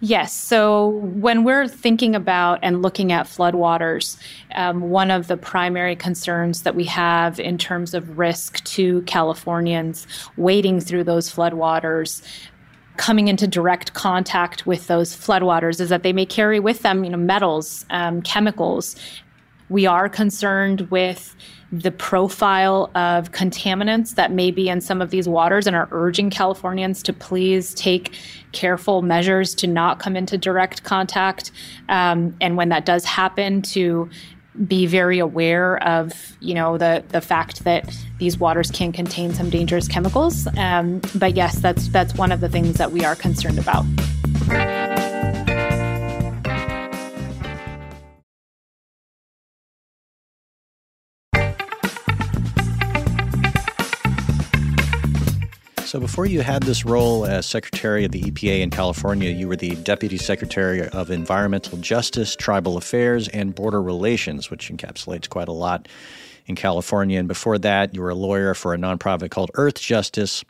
Yes. 0.00 0.32
So 0.32 0.88
when 0.88 1.42
we're 1.42 1.66
thinking 1.66 2.14
about 2.14 2.60
and 2.62 2.82
looking 2.82 3.10
at 3.10 3.26
floodwaters, 3.26 4.16
um, 4.54 4.90
one 4.90 5.10
of 5.10 5.26
the 5.26 5.36
primary 5.36 5.96
concerns 5.96 6.62
that 6.62 6.76
we 6.76 6.84
have 6.84 7.40
in 7.40 7.58
terms 7.58 7.94
of 7.94 8.16
risk 8.16 8.62
to 8.64 9.02
Californians 9.02 10.06
wading 10.36 10.80
through 10.80 11.02
those 11.02 11.32
floodwaters 11.32 12.22
coming 12.96 13.28
into 13.28 13.46
direct 13.46 13.94
contact 13.94 14.66
with 14.66 14.86
those 14.88 15.16
floodwaters 15.16 15.80
is 15.80 15.88
that 15.88 16.02
they 16.02 16.12
may 16.12 16.26
carry 16.26 16.60
with 16.60 16.82
them, 16.82 17.04
you 17.04 17.10
know, 17.10 17.16
metals, 17.16 17.86
um, 17.90 18.20
chemicals, 18.22 18.94
We 19.70 19.84
are 19.84 20.08
concerned 20.08 20.90
with 20.90 21.36
the 21.70 21.90
profile 21.90 22.90
of 22.94 23.32
contaminants 23.32 24.14
that 24.14 24.32
may 24.32 24.50
be 24.50 24.68
in 24.68 24.80
some 24.80 25.02
of 25.02 25.10
these 25.10 25.28
waters 25.28 25.66
and 25.66 25.76
are 25.76 25.88
urging 25.90 26.30
Californians 26.30 27.02
to 27.02 27.12
please 27.12 27.74
take 27.74 28.14
careful 28.52 29.02
measures 29.02 29.54
to 29.56 29.66
not 29.66 29.98
come 29.98 30.16
into 30.16 30.38
direct 30.38 30.82
contact. 30.84 31.50
Um, 31.88 32.34
and 32.40 32.56
when 32.56 32.70
that 32.70 32.86
does 32.86 33.04
happen, 33.04 33.60
to 33.62 34.08
be 34.66 34.86
very 34.86 35.20
aware 35.20 35.80
of 35.84 36.36
you 36.40 36.52
know 36.52 36.78
the 36.78 37.04
the 37.10 37.20
fact 37.20 37.62
that 37.64 37.96
these 38.18 38.38
waters 38.38 38.70
can 38.70 38.90
contain 38.90 39.32
some 39.32 39.50
dangerous 39.50 39.86
chemicals. 39.86 40.48
Um, 40.56 41.00
but 41.14 41.36
yes, 41.36 41.58
that's 41.60 41.88
that's 41.88 42.14
one 42.14 42.32
of 42.32 42.40
the 42.40 42.48
things 42.48 42.74
that 42.78 42.90
we 42.90 43.04
are 43.04 43.14
concerned 43.14 43.58
about. 43.58 43.84
So, 55.98 56.02
before 56.02 56.26
you 56.26 56.42
had 56.42 56.62
this 56.62 56.84
role 56.84 57.26
as 57.26 57.44
Secretary 57.44 58.04
of 58.04 58.12
the 58.12 58.22
EPA 58.22 58.60
in 58.60 58.70
California, 58.70 59.30
you 59.30 59.48
were 59.48 59.56
the 59.56 59.74
Deputy 59.74 60.16
Secretary 60.16 60.86
of 60.90 61.10
Environmental 61.10 61.76
Justice, 61.78 62.36
Tribal 62.36 62.76
Affairs, 62.76 63.26
and 63.26 63.52
Border 63.52 63.82
Relations, 63.82 64.48
which 64.48 64.70
encapsulates 64.70 65.28
quite 65.28 65.48
a 65.48 65.52
lot 65.52 65.88
in 66.46 66.54
California. 66.54 67.18
And 67.18 67.26
before 67.26 67.58
that, 67.58 67.96
you 67.96 68.02
were 68.02 68.10
a 68.10 68.14
lawyer 68.14 68.54
for 68.54 68.74
a 68.74 68.76
nonprofit 68.76 69.32
called 69.32 69.50
Earthjustice, 69.54 70.44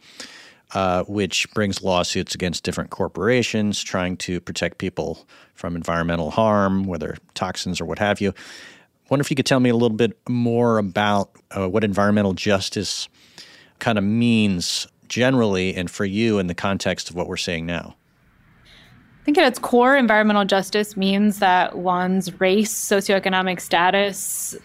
uh, 0.75 1.05
which 1.05 1.51
brings 1.55 1.83
lawsuits 1.83 2.35
against 2.35 2.63
different 2.63 2.91
corporations 2.91 3.83
trying 3.83 4.19
to 4.19 4.43
protect 4.43 4.77
people 4.77 5.27
from 5.55 5.77
environmental 5.77 6.31
harm, 6.31 6.85
whether 6.85 7.17
toxins 7.33 7.81
or 7.81 7.87
what 7.87 7.99
have 7.99 8.21
you. 8.21 8.33
I 8.33 9.07
wonder 9.09 9.23
if 9.23 9.31
you 9.31 9.37
could 9.37 9.47
tell 9.47 9.61
me 9.61 9.71
a 9.71 9.75
little 9.75 9.97
bit 9.97 10.15
more 10.29 10.77
about 10.77 11.31
uh, 11.53 11.67
what 11.71 11.85
environmental 11.85 12.35
justice 12.35 13.09
kind 13.79 13.97
of 13.97 14.05
means 14.05 14.87
generally 15.09 15.75
and 15.75 15.91
for 15.91 16.05
you 16.05 16.39
in 16.39 16.47
the 16.47 16.55
context 16.55 17.11
of 17.11 17.17
what 17.17 17.29
we're 17.29 17.37
seeing 17.37 17.67
now? 17.67 17.97
I 18.65 19.25
think 19.25 19.39
at 19.39 19.47
its 19.47 19.59
core, 19.59 19.97
environmental 19.97 20.45
justice 20.45 20.97
means 20.97 21.39
that 21.41 21.77
one's 21.77 22.41
race, 22.41 22.73
socioeconomic 22.73 23.61
status, 23.61 24.57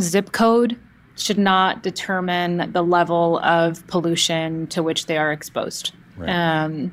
zip 0.00 0.32
code 0.32 0.78
should 1.16 1.38
not 1.38 1.82
determine 1.82 2.72
the 2.72 2.82
level 2.82 3.38
of 3.40 3.86
pollution 3.86 4.66
to 4.68 4.82
which 4.82 5.06
they 5.06 5.16
are 5.16 5.32
exposed. 5.32 5.92
Right. 6.16 6.30
Um, 6.30 6.92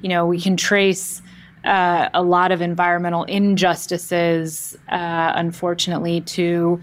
you 0.00 0.08
know, 0.08 0.26
we 0.26 0.40
can 0.40 0.56
trace 0.56 1.22
uh, 1.64 2.08
a 2.14 2.22
lot 2.22 2.52
of 2.52 2.62
environmental 2.62 3.24
injustices, 3.24 4.76
uh, 4.88 5.32
unfortunately, 5.34 6.22
to 6.22 6.80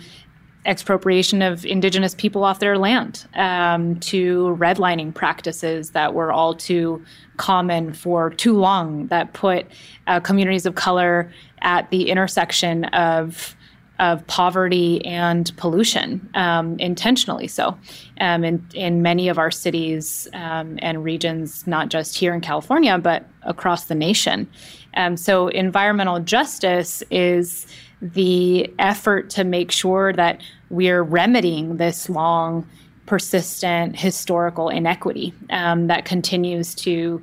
expropriation 0.67 1.41
of 1.41 1.65
indigenous 1.65 2.13
people 2.13 2.43
off 2.43 2.59
their 2.59 2.77
land, 2.77 3.25
um, 3.35 3.99
to 4.01 4.55
redlining 4.59 5.13
practices 5.13 5.91
that 5.91 6.13
were 6.13 6.31
all 6.31 6.53
too 6.53 7.03
common 7.37 7.93
for 7.93 8.29
too 8.29 8.57
long, 8.57 9.07
that 9.07 9.33
put 9.33 9.65
uh, 10.07 10.19
communities 10.19 10.65
of 10.65 10.75
color 10.75 11.31
at 11.61 11.89
the 11.89 12.09
intersection 12.09 12.85
of 12.85 13.55
of 13.99 14.25
poverty 14.27 15.03
and 15.05 15.51
pollution, 15.57 16.29
um, 16.35 16.77
intentionally 16.77 17.47
so, 17.47 17.75
um, 18.21 18.43
in, 18.43 18.63
in 18.75 19.01
many 19.01 19.27
of 19.27 19.39
our 19.39 19.49
cities 19.49 20.27
um, 20.33 20.77
and 20.83 21.03
regions, 21.03 21.65
not 21.65 21.89
just 21.89 22.15
here 22.15 22.31
in 22.33 22.39
California, 22.39 22.97
but 22.99 23.25
across 23.41 23.85
the 23.85 23.95
nation. 23.95 24.47
Um, 24.93 25.17
so, 25.17 25.47
environmental 25.47 26.19
justice 26.19 27.01
is 27.09 27.65
the 28.01 28.71
effort 28.77 29.29
to 29.31 29.43
make 29.43 29.71
sure 29.71 30.13
that 30.13 30.41
we're 30.69 31.03
remedying 31.03 31.77
this 31.77 32.09
long, 32.09 32.67
persistent 33.05 33.97
historical 33.97 34.69
inequity 34.69 35.33
um, 35.49 35.87
that 35.87 36.05
continues 36.05 36.75
to 36.75 37.21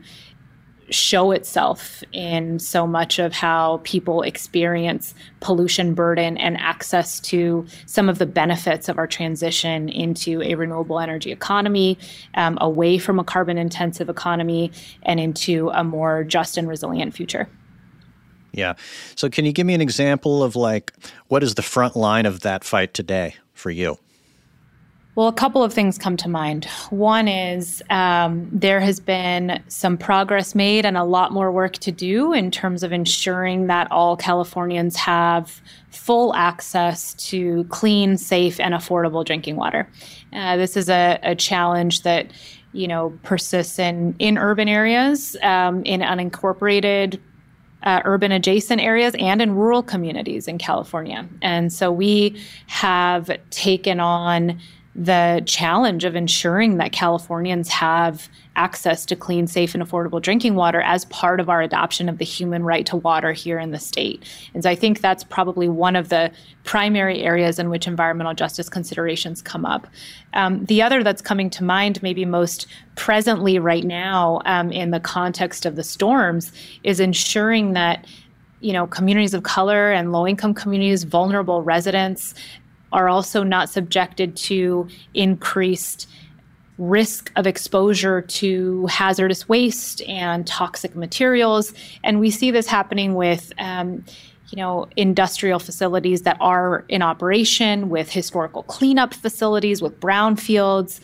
show 0.90 1.30
itself 1.30 2.02
in 2.12 2.58
so 2.58 2.86
much 2.86 3.18
of 3.18 3.32
how 3.32 3.80
people 3.84 4.22
experience 4.22 5.14
pollution 5.40 5.94
burden 5.94 6.36
and 6.36 6.56
access 6.58 7.20
to 7.20 7.66
some 7.86 8.08
of 8.08 8.18
the 8.18 8.26
benefits 8.26 8.88
of 8.88 8.98
our 8.98 9.06
transition 9.06 9.88
into 9.88 10.42
a 10.42 10.54
renewable 10.54 11.00
energy 11.00 11.32
economy, 11.32 11.98
um, 12.34 12.58
away 12.60 12.98
from 12.98 13.18
a 13.18 13.24
carbon 13.24 13.58
intensive 13.58 14.08
economy, 14.08 14.70
and 15.02 15.20
into 15.20 15.70
a 15.70 15.82
more 15.82 16.24
just 16.24 16.56
and 16.56 16.68
resilient 16.68 17.14
future. 17.14 17.48
Yeah. 18.54 18.74
So, 19.16 19.28
can 19.28 19.44
you 19.44 19.52
give 19.52 19.66
me 19.66 19.74
an 19.74 19.80
example 19.80 20.42
of 20.42 20.56
like 20.56 20.92
what 21.28 21.42
is 21.42 21.54
the 21.54 21.62
front 21.62 21.96
line 21.96 22.24
of 22.24 22.40
that 22.40 22.64
fight 22.64 22.94
today 22.94 23.34
for 23.52 23.70
you? 23.70 23.98
Well, 25.16 25.28
a 25.28 25.32
couple 25.32 25.62
of 25.62 25.72
things 25.72 25.96
come 25.96 26.16
to 26.18 26.28
mind. 26.28 26.64
One 26.90 27.28
is 27.28 27.80
um, 27.88 28.48
there 28.50 28.80
has 28.80 28.98
been 28.98 29.62
some 29.68 29.96
progress 29.96 30.56
made 30.56 30.84
and 30.84 30.96
a 30.96 31.04
lot 31.04 31.30
more 31.30 31.52
work 31.52 31.74
to 31.78 31.92
do 31.92 32.32
in 32.32 32.50
terms 32.50 32.82
of 32.82 32.92
ensuring 32.92 33.68
that 33.68 33.90
all 33.92 34.16
Californians 34.16 34.96
have 34.96 35.62
full 35.90 36.34
access 36.34 37.14
to 37.28 37.62
clean, 37.64 38.16
safe, 38.16 38.58
and 38.58 38.74
affordable 38.74 39.24
drinking 39.24 39.54
water. 39.54 39.88
Uh, 40.32 40.56
this 40.56 40.76
is 40.76 40.88
a, 40.88 41.20
a, 41.22 41.36
challenge 41.36 42.02
that 42.02 42.32
you 42.72 42.88
know 42.88 43.16
persists 43.22 43.78
in 43.78 44.16
in 44.18 44.36
urban 44.36 44.66
areas, 44.66 45.36
um, 45.42 45.84
in 45.84 46.00
unincorporated 46.00 47.20
uh, 47.84 48.00
urban 48.04 48.32
adjacent 48.32 48.80
areas 48.80 49.14
and 49.18 49.40
in 49.40 49.54
rural 49.54 49.82
communities 49.82 50.48
in 50.48 50.58
California. 50.58 51.28
And 51.42 51.72
so 51.72 51.92
we 51.92 52.40
have 52.66 53.30
taken 53.50 54.00
on 54.00 54.58
the 54.94 55.42
challenge 55.46 56.04
of 56.04 56.14
ensuring 56.14 56.76
that 56.78 56.92
Californians 56.92 57.68
have 57.68 58.28
access 58.56 59.04
to 59.06 59.16
clean, 59.16 59.46
safe, 59.46 59.74
and 59.74 59.82
affordable 59.82 60.22
drinking 60.22 60.54
water 60.54 60.80
as 60.80 61.04
part 61.06 61.40
of 61.40 61.48
our 61.48 61.60
adoption 61.60 62.08
of 62.08 62.18
the 62.18 62.24
human 62.24 62.62
right 62.62 62.86
to 62.86 62.96
water 62.96 63.32
here 63.32 63.58
in 63.58 63.72
the 63.72 63.78
state. 63.78 64.22
And 64.54 64.62
so 64.62 64.70
I 64.70 64.74
think 64.74 65.00
that's 65.00 65.24
probably 65.24 65.68
one 65.68 65.96
of 65.96 66.08
the 66.08 66.30
primary 66.62 67.22
areas 67.22 67.58
in 67.58 67.68
which 67.68 67.86
environmental 67.86 68.34
justice 68.34 68.68
considerations 68.68 69.42
come 69.42 69.64
up. 69.64 69.86
Um, 70.34 70.64
the 70.66 70.82
other 70.82 71.02
that's 71.02 71.22
coming 71.22 71.50
to 71.50 71.64
mind, 71.64 72.02
maybe 72.02 72.24
most 72.24 72.66
presently 72.94 73.58
right 73.58 73.84
now 73.84 74.40
um, 74.44 74.70
in 74.70 74.90
the 74.90 75.00
context 75.00 75.66
of 75.66 75.76
the 75.76 75.84
storms, 75.84 76.52
is 76.84 77.00
ensuring 77.00 77.72
that 77.72 78.06
you 78.60 78.72
know 78.72 78.86
communities 78.86 79.34
of 79.34 79.42
color 79.42 79.92
and 79.92 80.10
low 80.10 80.26
income 80.26 80.54
communities 80.54 81.04
vulnerable 81.04 81.62
residents 81.62 82.34
are 82.94 83.08
also 83.08 83.42
not 83.42 83.68
subjected 83.68 84.36
to 84.36 84.88
increased 85.12 86.08
risk 86.78 87.30
of 87.36 87.46
exposure 87.46 88.20
to 88.22 88.86
hazardous 88.86 89.48
waste 89.48 90.02
and 90.02 90.46
toxic 90.46 90.96
materials. 90.96 91.72
And 92.02 92.20
we 92.20 92.30
see 92.30 92.50
this 92.50 92.66
happening 92.66 93.14
with, 93.14 93.52
um, 93.58 94.04
you 94.50 94.56
know, 94.56 94.88
industrial 94.96 95.58
facilities 95.58 96.22
that 96.22 96.36
are 96.40 96.84
in 96.88 97.02
operation, 97.02 97.88
with 97.88 98.10
historical 98.10 98.62
cleanup 98.64 99.14
facilities, 99.14 99.80
with 99.80 99.98
brownfields, 100.00 101.00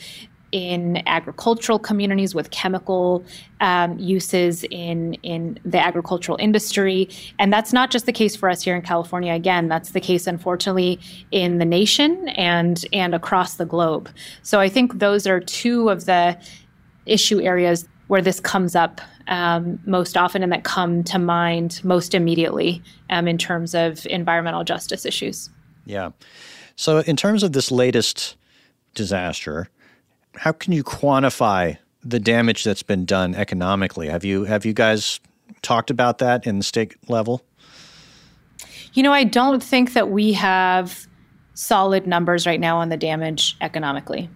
in 0.53 1.03
agricultural 1.07 1.79
communities 1.79 2.35
with 2.35 2.51
chemical 2.51 3.25
um, 3.61 3.99
uses 3.99 4.65
in 4.65 5.15
in 5.23 5.59
the 5.65 5.79
agricultural 5.79 6.39
industry, 6.41 7.09
and 7.39 7.53
that's 7.53 7.73
not 7.73 7.91
just 7.91 8.07
the 8.07 8.13
case 8.13 8.37
for 8.37 8.49
us 8.49 8.63
here 8.63 8.75
in 8.75 8.83
California. 8.83 9.33
Again, 9.33 9.69
that's 9.69 9.91
the 9.91 10.01
case, 10.01 10.27
unfortunately, 10.27 10.99
in 11.31 11.59
the 11.59 11.65
nation 11.65 12.29
and 12.31 12.85
and 12.93 13.15
across 13.15 13.57
the 13.57 13.67
globe. 13.67 14.09
So 14.43 14.61
I 14.61 14.69
think 14.69 14.99
those 14.99 15.27
are 15.27 15.41
two 15.41 15.89
of 15.89 16.07
the 16.07 16.39
issue 17.07 17.41
areas 17.41 17.89
where 18.09 18.23
this 18.23 18.41
comes 18.41 18.75
up 18.75 19.01
um, 19.29 19.79
most 19.87 20.17
often 20.17 20.43
and 20.43 20.51
that 20.51 20.65
come 20.65 21.05
to 21.05 21.19
mind 21.19 21.81
most 21.85 22.15
immediately 22.15 22.83
um, 23.09 23.29
in 23.29 23.39
terms 23.39 23.75
of 23.75 24.05
environmental 24.07 24.65
justice 24.65 25.07
issues. 25.07 25.49
Yeah. 25.85 26.11
So, 26.75 26.99
in 26.99 27.17
terms 27.17 27.43
of 27.43 27.53
this 27.53 27.71
latest 27.71 28.37
disaster, 28.95 29.69
how 30.37 30.53
can 30.53 30.73
you 30.73 30.85
quantify 30.85 31.79
the 32.03 32.21
damage 32.21 32.65
that's 32.65 32.83
been 32.83 33.05
done 33.05 33.35
economically? 33.35 34.09
Have 34.09 34.25
you 34.25 34.45
have 34.45 34.65
you 34.65 34.73
guys 34.73 35.21
talked 35.63 35.91
about 35.91 36.19
that 36.19 36.47
in 36.47 36.59
the 36.59 36.65
state 36.65 36.97
level? 37.09 37.43
You 38.95 39.03
know, 39.03 39.13
I 39.13 39.25
don't 39.25 39.63
think 39.63 39.93
that 39.93 40.11
we 40.11 40.33
have 40.33 41.07
solid 41.55 42.07
numbers 42.07 42.47
right 42.47 42.61
now 42.61 42.79
on 42.79 42.89
the 42.89 42.97
damage 42.97 43.57
economically. 43.61 44.31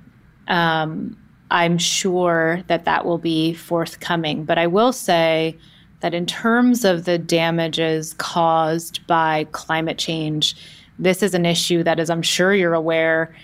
Um, 0.49 1.17
I'm 1.51 1.79
sure 1.79 2.63
that 2.67 2.85
that 2.85 3.05
will 3.05 3.19
be 3.19 3.55
forthcoming, 3.55 4.45
but 4.45 4.59
I 4.59 4.67
will 4.67 4.93
say 4.93 5.57
that 6.01 6.15
in 6.15 6.27
terms 6.27 6.85
of 6.85 7.05
the 7.05 7.19
damages 7.19 8.15
caused 8.15 9.07
by 9.07 9.47
climate 9.53 9.99
change, 9.99 10.55
this 10.99 11.23
is 11.23 11.35
an 11.35 11.47
issue 11.47 11.83
that, 11.83 11.99
as 11.99 12.11
I'm 12.11 12.23
sure 12.23 12.55
you're 12.55 12.75
aware, 12.75 13.35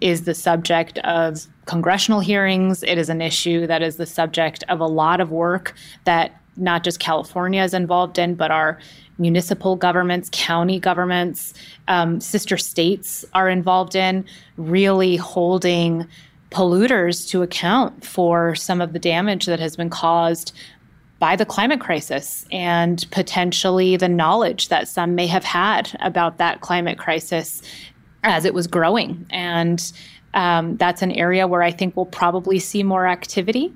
is 0.00 0.24
the 0.24 0.34
subject 0.34 0.98
of 0.98 1.46
congressional 1.68 2.20
hearings. 2.20 2.82
It 2.82 2.96
is 2.96 3.10
an 3.10 3.20
issue 3.20 3.66
that 3.66 3.82
is 3.82 3.96
the 3.96 4.06
subject 4.06 4.64
of 4.70 4.80
a 4.80 4.86
lot 4.86 5.20
of 5.20 5.30
work 5.30 5.74
that 6.04 6.40
not 6.56 6.82
just 6.82 6.98
California 6.98 7.62
is 7.62 7.74
involved 7.74 8.18
in, 8.18 8.34
but 8.34 8.50
our 8.50 8.78
municipal 9.18 9.76
governments, 9.76 10.30
county 10.32 10.80
governments, 10.80 11.52
um, 11.86 12.20
sister 12.20 12.56
states 12.56 13.24
are 13.34 13.50
involved 13.50 13.94
in, 13.94 14.24
really 14.56 15.16
holding 15.16 16.06
polluters 16.50 17.28
to 17.28 17.42
account 17.42 18.02
for 18.02 18.54
some 18.54 18.80
of 18.80 18.94
the 18.94 18.98
damage 18.98 19.44
that 19.44 19.60
has 19.60 19.76
been 19.76 19.90
caused 19.90 20.52
by 21.18 21.36
the 21.36 21.44
climate 21.44 21.80
crisis 21.80 22.46
and 22.50 23.06
potentially 23.10 23.96
the 23.98 24.08
knowledge 24.08 24.68
that 24.68 24.88
some 24.88 25.14
may 25.14 25.26
have 25.26 25.44
had 25.44 25.94
about 26.00 26.38
that 26.38 26.62
climate 26.62 26.96
crisis 26.96 27.60
as 28.22 28.46
it 28.46 28.54
was 28.54 28.66
growing. 28.66 29.26
And 29.30 29.92
um, 30.34 30.76
that's 30.76 31.02
an 31.02 31.12
area 31.12 31.46
where 31.46 31.62
I 31.62 31.70
think 31.70 31.96
we'll 31.96 32.06
probably 32.06 32.58
see 32.58 32.82
more 32.82 33.06
activity. 33.06 33.72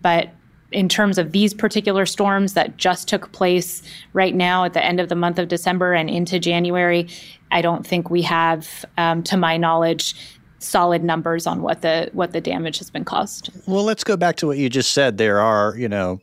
But 0.00 0.30
in 0.70 0.88
terms 0.88 1.18
of 1.18 1.32
these 1.32 1.52
particular 1.52 2.06
storms 2.06 2.54
that 2.54 2.76
just 2.78 3.06
took 3.08 3.30
place 3.32 3.82
right 4.14 4.34
now 4.34 4.64
at 4.64 4.72
the 4.72 4.84
end 4.84 5.00
of 5.00 5.08
the 5.08 5.14
month 5.14 5.38
of 5.38 5.48
December 5.48 5.92
and 5.92 6.08
into 6.08 6.38
January, 6.38 7.08
I 7.50 7.60
don't 7.60 7.86
think 7.86 8.10
we 8.10 8.22
have, 8.22 8.84
um, 8.96 9.22
to 9.24 9.36
my 9.36 9.56
knowledge, 9.56 10.14
solid 10.58 11.02
numbers 11.04 11.46
on 11.46 11.60
what 11.60 11.82
the 11.82 12.08
what 12.12 12.32
the 12.32 12.40
damage 12.40 12.78
has 12.78 12.88
been 12.88 13.04
caused. 13.04 13.50
Well, 13.66 13.84
let's 13.84 14.04
go 14.04 14.16
back 14.16 14.36
to 14.36 14.46
what 14.46 14.58
you 14.58 14.70
just 14.70 14.92
said. 14.92 15.18
There 15.18 15.40
are, 15.40 15.76
you 15.76 15.88
know, 15.88 16.20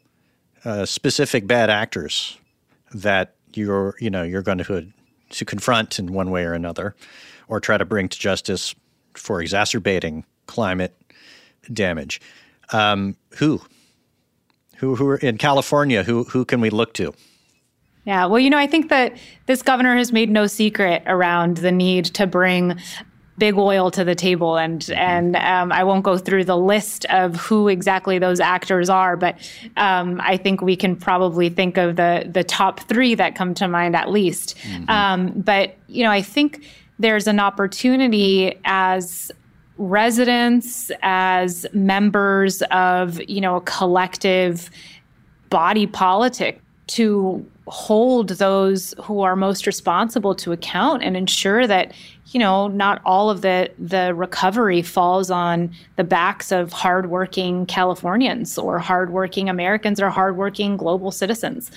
uh, 0.65 0.85
specific 0.85 1.45
bad 1.45 1.69
actors 1.69 2.37
that 2.93 3.35
you're, 3.53 3.95
you 3.99 4.09
know, 4.09 4.23
you're 4.23 4.41
going 4.41 4.57
to 4.59 4.87
to 5.29 5.45
confront 5.45 5.99
in 5.99 6.13
one 6.13 6.31
way 6.31 6.43
or 6.43 6.53
another, 6.53 6.95
or 7.47 7.59
try 7.59 7.77
to 7.77 7.85
bring 7.85 8.09
to 8.09 8.17
justice 8.17 8.73
for 9.19 9.41
exacerbating 9.41 10.25
climate 10.47 10.95
damage. 11.71 12.21
Um, 12.71 13.15
who? 13.35 13.61
Who, 14.77 14.95
who 14.95 15.07
are 15.09 15.17
in 15.17 15.37
California? 15.37 16.03
Who, 16.03 16.23
who 16.23 16.45
can 16.45 16.61
we 16.61 16.69
look 16.69 16.93
to? 16.95 17.13
Yeah, 18.05 18.25
well, 18.25 18.39
you 18.39 18.49
know, 18.49 18.57
I 18.57 18.65
think 18.65 18.89
that 18.89 19.17
this 19.45 19.61
governor 19.61 19.95
has 19.95 20.11
made 20.11 20.29
no 20.29 20.47
secret 20.47 21.03
around 21.05 21.57
the 21.57 21.71
need 21.71 22.05
to 22.05 22.25
bring 22.25 22.79
big 23.39 23.57
oil 23.57 23.89
to 23.89 24.03
the 24.03 24.13
table, 24.13 24.57
and 24.57 24.81
mm-hmm. 24.81 24.99
and 24.99 25.35
um, 25.37 25.71
I 25.71 25.83
won't 25.83 26.03
go 26.03 26.17
through 26.17 26.43
the 26.43 26.57
list 26.57 27.05
of 27.05 27.37
who 27.37 27.67
exactly 27.67 28.19
those 28.19 28.39
actors 28.39 28.89
are, 28.89 29.15
but 29.15 29.37
um, 29.77 30.19
I 30.23 30.37
think 30.37 30.61
we 30.61 30.75
can 30.75 30.95
probably 30.95 31.49
think 31.49 31.77
of 31.77 31.95
the 31.95 32.29
the 32.31 32.43
top 32.43 32.81
three 32.81 33.15
that 33.15 33.35
come 33.35 33.53
to 33.55 33.67
mind 33.67 33.95
at 33.95 34.11
least. 34.11 34.57
Mm-hmm. 34.57 34.89
Um, 34.89 35.31
but 35.35 35.75
you 35.87 36.03
know, 36.03 36.11
I 36.11 36.21
think 36.21 36.65
there's 36.99 37.27
an 37.27 37.39
opportunity 37.39 38.59
as 38.65 39.31
residents 39.77 40.91
as 41.01 41.65
members 41.73 42.61
of 42.63 43.21
you 43.29 43.39
know 43.39 43.55
a 43.55 43.61
collective 43.61 44.69
body 45.49 45.87
politic 45.87 46.61
to 46.87 47.45
hold 47.67 48.29
those 48.29 48.93
who 49.03 49.21
are 49.21 49.35
most 49.35 49.65
responsible 49.65 50.35
to 50.35 50.51
account 50.51 51.01
and 51.01 51.15
ensure 51.15 51.65
that 51.65 51.93
you 52.27 52.39
know 52.39 52.67
not 52.67 53.01
all 53.05 53.29
of 53.29 53.41
the 53.41 53.71
the 53.79 54.13
recovery 54.15 54.81
falls 54.81 55.31
on 55.31 55.73
the 55.95 56.03
backs 56.03 56.51
of 56.51 56.73
hardworking 56.73 57.65
Californians 57.65 58.57
or 58.57 58.79
hardworking 58.79 59.47
Americans 59.47 60.01
or 60.01 60.09
hardworking 60.09 60.75
global 60.75 61.09
citizens 61.09 61.71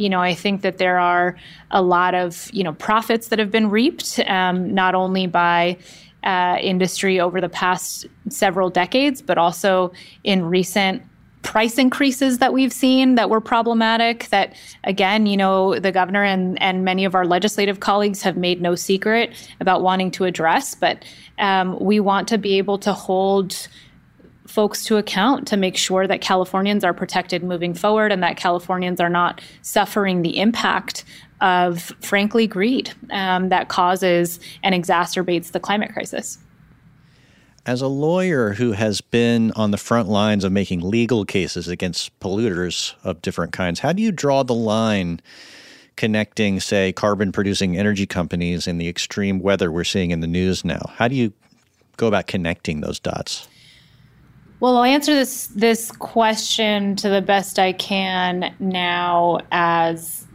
you 0.00 0.08
know, 0.08 0.20
I 0.20 0.34
think 0.34 0.62
that 0.62 0.78
there 0.78 0.98
are 0.98 1.36
a 1.70 1.82
lot 1.82 2.14
of, 2.14 2.50
you 2.52 2.64
know, 2.64 2.72
profits 2.72 3.28
that 3.28 3.38
have 3.38 3.50
been 3.50 3.68
reaped, 3.68 4.18
um, 4.26 4.74
not 4.74 4.94
only 4.94 5.26
by 5.26 5.76
uh, 6.24 6.56
industry 6.60 7.20
over 7.20 7.40
the 7.40 7.48
past 7.48 8.06
several 8.28 8.70
decades, 8.70 9.20
but 9.20 9.36
also 9.36 9.92
in 10.24 10.44
recent 10.46 11.02
price 11.42 11.78
increases 11.78 12.38
that 12.38 12.52
we've 12.52 12.72
seen 12.72 13.14
that 13.14 13.30
were 13.30 13.40
problematic 13.40 14.28
that 14.28 14.54
again 14.84 15.24
you 15.24 15.38
know 15.38 15.80
the 15.80 15.90
governor 15.90 16.22
and 16.22 16.60
and 16.60 16.84
many 16.84 17.02
of 17.06 17.14
our 17.14 17.24
legislative 17.24 17.80
colleagues 17.80 18.20
have 18.20 18.36
made 18.36 18.60
no 18.60 18.74
secret 18.74 19.32
about 19.58 19.80
wanting 19.80 20.10
to 20.10 20.24
address. 20.24 20.74
But 20.74 21.02
um, 21.38 21.78
we 21.80 21.98
want 21.98 22.28
to 22.28 22.38
be 22.38 22.58
able 22.58 22.76
to 22.78 22.92
hold 22.92 23.68
folks 24.50 24.84
to 24.84 24.96
account 24.96 25.46
to 25.48 25.56
make 25.56 25.76
sure 25.76 26.06
that 26.06 26.20
Californians 26.20 26.84
are 26.84 26.92
protected 26.92 27.42
moving 27.42 27.72
forward 27.72 28.12
and 28.12 28.22
that 28.22 28.36
Californians 28.36 29.00
are 29.00 29.08
not 29.08 29.40
suffering 29.62 30.22
the 30.22 30.38
impact 30.38 31.04
of, 31.40 31.92
frankly, 32.00 32.46
greed 32.46 32.92
um, 33.10 33.48
that 33.48 33.68
causes 33.68 34.40
and 34.62 34.74
exacerbates 34.74 35.52
the 35.52 35.60
climate 35.60 35.92
crisis. 35.92 36.38
As 37.64 37.80
a 37.80 37.88
lawyer 37.88 38.54
who 38.54 38.72
has 38.72 39.00
been 39.00 39.52
on 39.52 39.70
the 39.70 39.76
front 39.76 40.08
lines 40.08 40.44
of 40.44 40.50
making 40.50 40.80
legal 40.80 41.24
cases 41.24 41.68
against 41.68 42.18
polluters 42.18 42.94
of 43.04 43.22
different 43.22 43.52
kinds, 43.52 43.80
how 43.80 43.92
do 43.92 44.02
you 44.02 44.10
draw 44.10 44.42
the 44.42 44.54
line 44.54 45.20
connecting, 45.96 46.58
say, 46.58 46.92
carbon 46.92 47.30
producing 47.30 47.76
energy 47.76 48.06
companies 48.06 48.66
and 48.66 48.80
the 48.80 48.88
extreme 48.88 49.40
weather 49.40 49.70
we're 49.70 49.84
seeing 49.84 50.10
in 50.10 50.20
the 50.20 50.26
news 50.26 50.64
now? 50.64 50.90
How 50.94 51.06
do 51.06 51.14
you 51.14 51.32
go 51.98 52.06
about 52.06 52.26
connecting 52.26 52.80
those 52.80 52.98
dots? 52.98 53.46
Well, 54.60 54.76
I'll 54.76 54.84
answer 54.84 55.14
this 55.14 55.46
this 55.48 55.90
question 55.90 56.94
to 56.96 57.08
the 57.08 57.22
best 57.22 57.58
I 57.58 57.72
can 57.72 58.54
now 58.58 59.40
as 59.50 60.26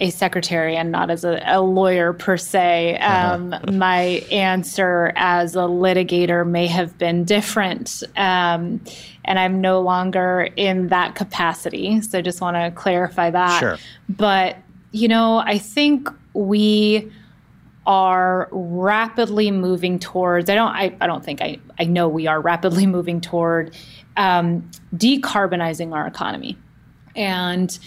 a 0.00 0.10
secretary 0.10 0.76
and 0.76 0.92
not 0.92 1.10
as 1.10 1.24
a, 1.24 1.42
a 1.44 1.60
lawyer 1.60 2.12
per 2.12 2.36
se. 2.36 2.96
Uh-huh. 2.98 3.34
Um, 3.34 3.78
my 3.78 4.24
answer 4.30 5.12
as 5.16 5.54
a 5.54 5.60
litigator 5.60 6.48
may 6.48 6.66
have 6.66 6.96
been 6.98 7.24
different, 7.24 8.02
um, 8.16 8.80
and 9.24 9.38
I'm 9.38 9.60
no 9.60 9.80
longer 9.80 10.48
in 10.56 10.88
that 10.88 11.14
capacity. 11.14 12.00
So 12.00 12.18
I 12.18 12.22
just 12.22 12.40
want 12.40 12.56
to 12.56 12.70
clarify 12.70 13.30
that. 13.30 13.60
Sure. 13.60 13.78
But 14.08 14.56
you 14.92 15.08
know, 15.08 15.38
I 15.38 15.58
think 15.58 16.08
we 16.32 17.12
are 17.88 18.48
rapidly 18.52 19.50
moving 19.50 19.98
towards 19.98 20.48
i 20.48 20.54
don't 20.54 20.74
i, 20.76 20.94
I 21.00 21.08
don't 21.08 21.24
think 21.24 21.42
I, 21.42 21.58
I 21.80 21.84
know 21.84 22.06
we 22.06 22.28
are 22.28 22.40
rapidly 22.40 22.86
moving 22.96 23.20
toward 23.20 23.74
um, 24.18 24.68
decarbonizing 24.94 25.94
our 25.94 26.06
economy. 26.06 26.58
And 27.16 27.78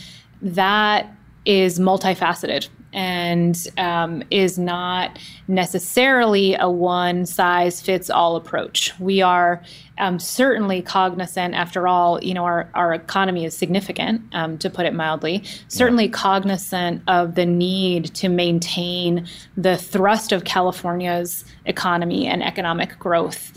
that 0.41 1.13
is 1.45 1.77
multifaceted 1.77 2.69
and 2.93 3.67
um, 3.77 4.23
is 4.31 4.57
not 4.57 5.17
necessarily 5.47 6.55
a 6.55 6.69
one 6.69 7.25
size 7.25 7.81
fits 7.81 8.09
all 8.09 8.35
approach. 8.35 8.91
We 8.99 9.21
are 9.21 9.63
um, 9.97 10.19
certainly 10.19 10.81
cognizant, 10.81 11.53
after 11.53 11.87
all, 11.87 12.21
you 12.23 12.33
know, 12.33 12.43
our, 12.43 12.69
our 12.73 12.93
economy 12.93 13.45
is 13.45 13.55
significant, 13.55 14.21
um, 14.33 14.57
to 14.57 14.69
put 14.69 14.85
it 14.85 14.93
mildly, 14.93 15.43
certainly 15.67 16.05
yeah. 16.05 16.11
cognizant 16.11 17.03
of 17.07 17.35
the 17.35 17.45
need 17.45 18.13
to 18.15 18.29
maintain 18.29 19.27
the 19.55 19.77
thrust 19.77 20.31
of 20.31 20.43
California's 20.43 21.45
economy 21.65 22.27
and 22.27 22.43
economic 22.43 22.97
growth 22.99 23.53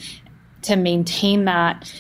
to 0.63 0.77
maintain 0.77 1.45
that 1.45 1.93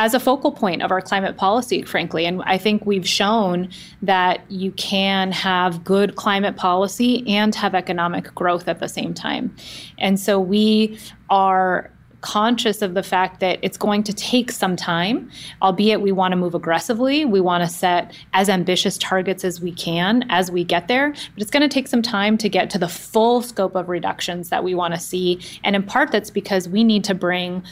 as 0.00 0.14
a 0.14 0.18
focal 0.18 0.50
point 0.50 0.80
of 0.80 0.90
our 0.90 1.02
climate 1.02 1.36
policy, 1.36 1.82
frankly. 1.82 2.24
And 2.24 2.42
I 2.46 2.56
think 2.56 2.86
we've 2.86 3.06
shown 3.06 3.68
that 4.00 4.50
you 4.50 4.72
can 4.72 5.30
have 5.30 5.84
good 5.84 6.16
climate 6.16 6.56
policy 6.56 7.22
and 7.28 7.54
have 7.54 7.74
economic 7.74 8.34
growth 8.34 8.66
at 8.66 8.80
the 8.80 8.88
same 8.88 9.12
time. 9.12 9.54
And 9.98 10.18
so 10.18 10.40
we 10.40 10.98
are 11.28 11.90
conscious 12.22 12.80
of 12.80 12.94
the 12.94 13.02
fact 13.02 13.40
that 13.40 13.58
it's 13.60 13.76
going 13.76 14.02
to 14.04 14.14
take 14.14 14.52
some 14.52 14.74
time, 14.74 15.30
albeit 15.60 16.00
we 16.00 16.12
want 16.12 16.32
to 16.32 16.36
move 16.36 16.54
aggressively. 16.54 17.26
We 17.26 17.42
want 17.42 17.62
to 17.62 17.68
set 17.68 18.14
as 18.32 18.48
ambitious 18.48 18.96
targets 18.96 19.44
as 19.44 19.60
we 19.60 19.70
can 19.70 20.24
as 20.30 20.50
we 20.50 20.64
get 20.64 20.88
there. 20.88 21.10
But 21.10 21.42
it's 21.42 21.50
going 21.50 21.62
to 21.62 21.68
take 21.68 21.88
some 21.88 22.00
time 22.00 22.38
to 22.38 22.48
get 22.48 22.70
to 22.70 22.78
the 22.78 22.88
full 22.88 23.42
scope 23.42 23.74
of 23.74 23.90
reductions 23.90 24.48
that 24.48 24.64
we 24.64 24.74
want 24.74 24.94
to 24.94 25.00
see. 25.00 25.40
And 25.62 25.76
in 25.76 25.82
part, 25.82 26.10
that's 26.10 26.30
because 26.30 26.70
we 26.70 26.84
need 26.84 27.04
to 27.04 27.14
bring 27.14 27.62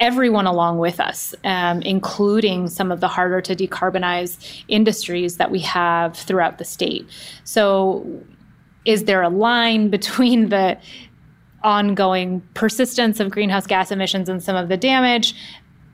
everyone 0.00 0.46
along 0.46 0.78
with 0.78 1.00
us, 1.00 1.34
um, 1.44 1.82
including 1.82 2.68
some 2.68 2.92
of 2.92 3.00
the 3.00 3.08
harder 3.08 3.40
to 3.40 3.56
decarbonize 3.56 4.64
industries 4.68 5.36
that 5.36 5.50
we 5.50 5.60
have 5.60 6.16
throughout 6.16 6.58
the 6.58 6.64
state. 6.64 7.06
So, 7.44 8.06
is 8.84 9.04
there 9.04 9.22
a 9.22 9.28
line 9.28 9.90
between 9.96 10.48
the 10.48 10.78
ongoing 11.62 12.40
persistence 12.54 13.18
of 13.18 13.30
greenhouse 13.30 13.66
gas 13.66 13.90
emissions 13.90 14.28
and 14.28 14.42
some 14.42 14.56
of 14.56 14.68
the 14.68 14.76
damage? 14.76 15.34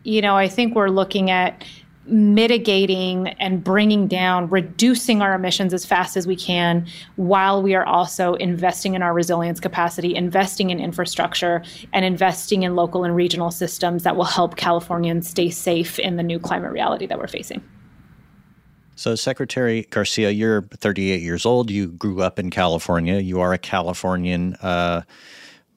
You 0.05 0.21
know, 0.21 0.37
I 0.37 0.49
think 0.49 0.75
we're 0.75 0.89
looking 0.89 1.31
at 1.31 1.65
mitigating 2.05 3.29
and 3.29 3.63
bringing 3.63 4.09
down, 4.09 4.49
reducing 4.49 5.23
our 5.23 5.35
emissions 5.35 5.73
as 5.73 5.85
fast 5.85 6.17
as 6.17 6.27
we 6.27 6.35
can, 6.35 6.87
while 7.17 7.63
we 7.63 7.75
are 7.75 7.85
also 7.85 8.35
investing 8.35 8.95
in 8.95 9.03
our 9.03 9.15
resilience 9.15 9.61
capacity, 9.61 10.15
investing 10.15 10.71
in 10.71 10.81
infrastructure, 10.81 11.63
and 11.93 12.05
investing 12.05 12.65
in 12.65 12.75
local 12.75 13.05
and 13.05 13.15
regional 13.15 13.51
systems 13.51 14.03
that 14.03 14.17
will 14.17 14.25
help 14.25 14.57
Californians 14.57 15.29
stay 15.29 15.49
safe 15.49 15.99
in 15.99 16.17
the 16.17 16.23
new 16.23 16.39
climate 16.39 16.73
reality 16.73 17.07
that 17.07 17.19
we're 17.19 17.29
facing. 17.29 17.63
So, 18.95 19.15
Secretary 19.15 19.87
Garcia, 19.91 20.31
you're 20.31 20.63
38 20.63 21.23
years 21.23 21.47
old. 21.47 21.71
You 21.71 21.89
grew 21.89 22.21
up 22.21 22.39
in 22.39 22.51
California. 22.51 23.19
You 23.19 23.41
are 23.41 23.53
a 23.53 23.59
Californian 23.59 24.55
uh, 24.57 25.03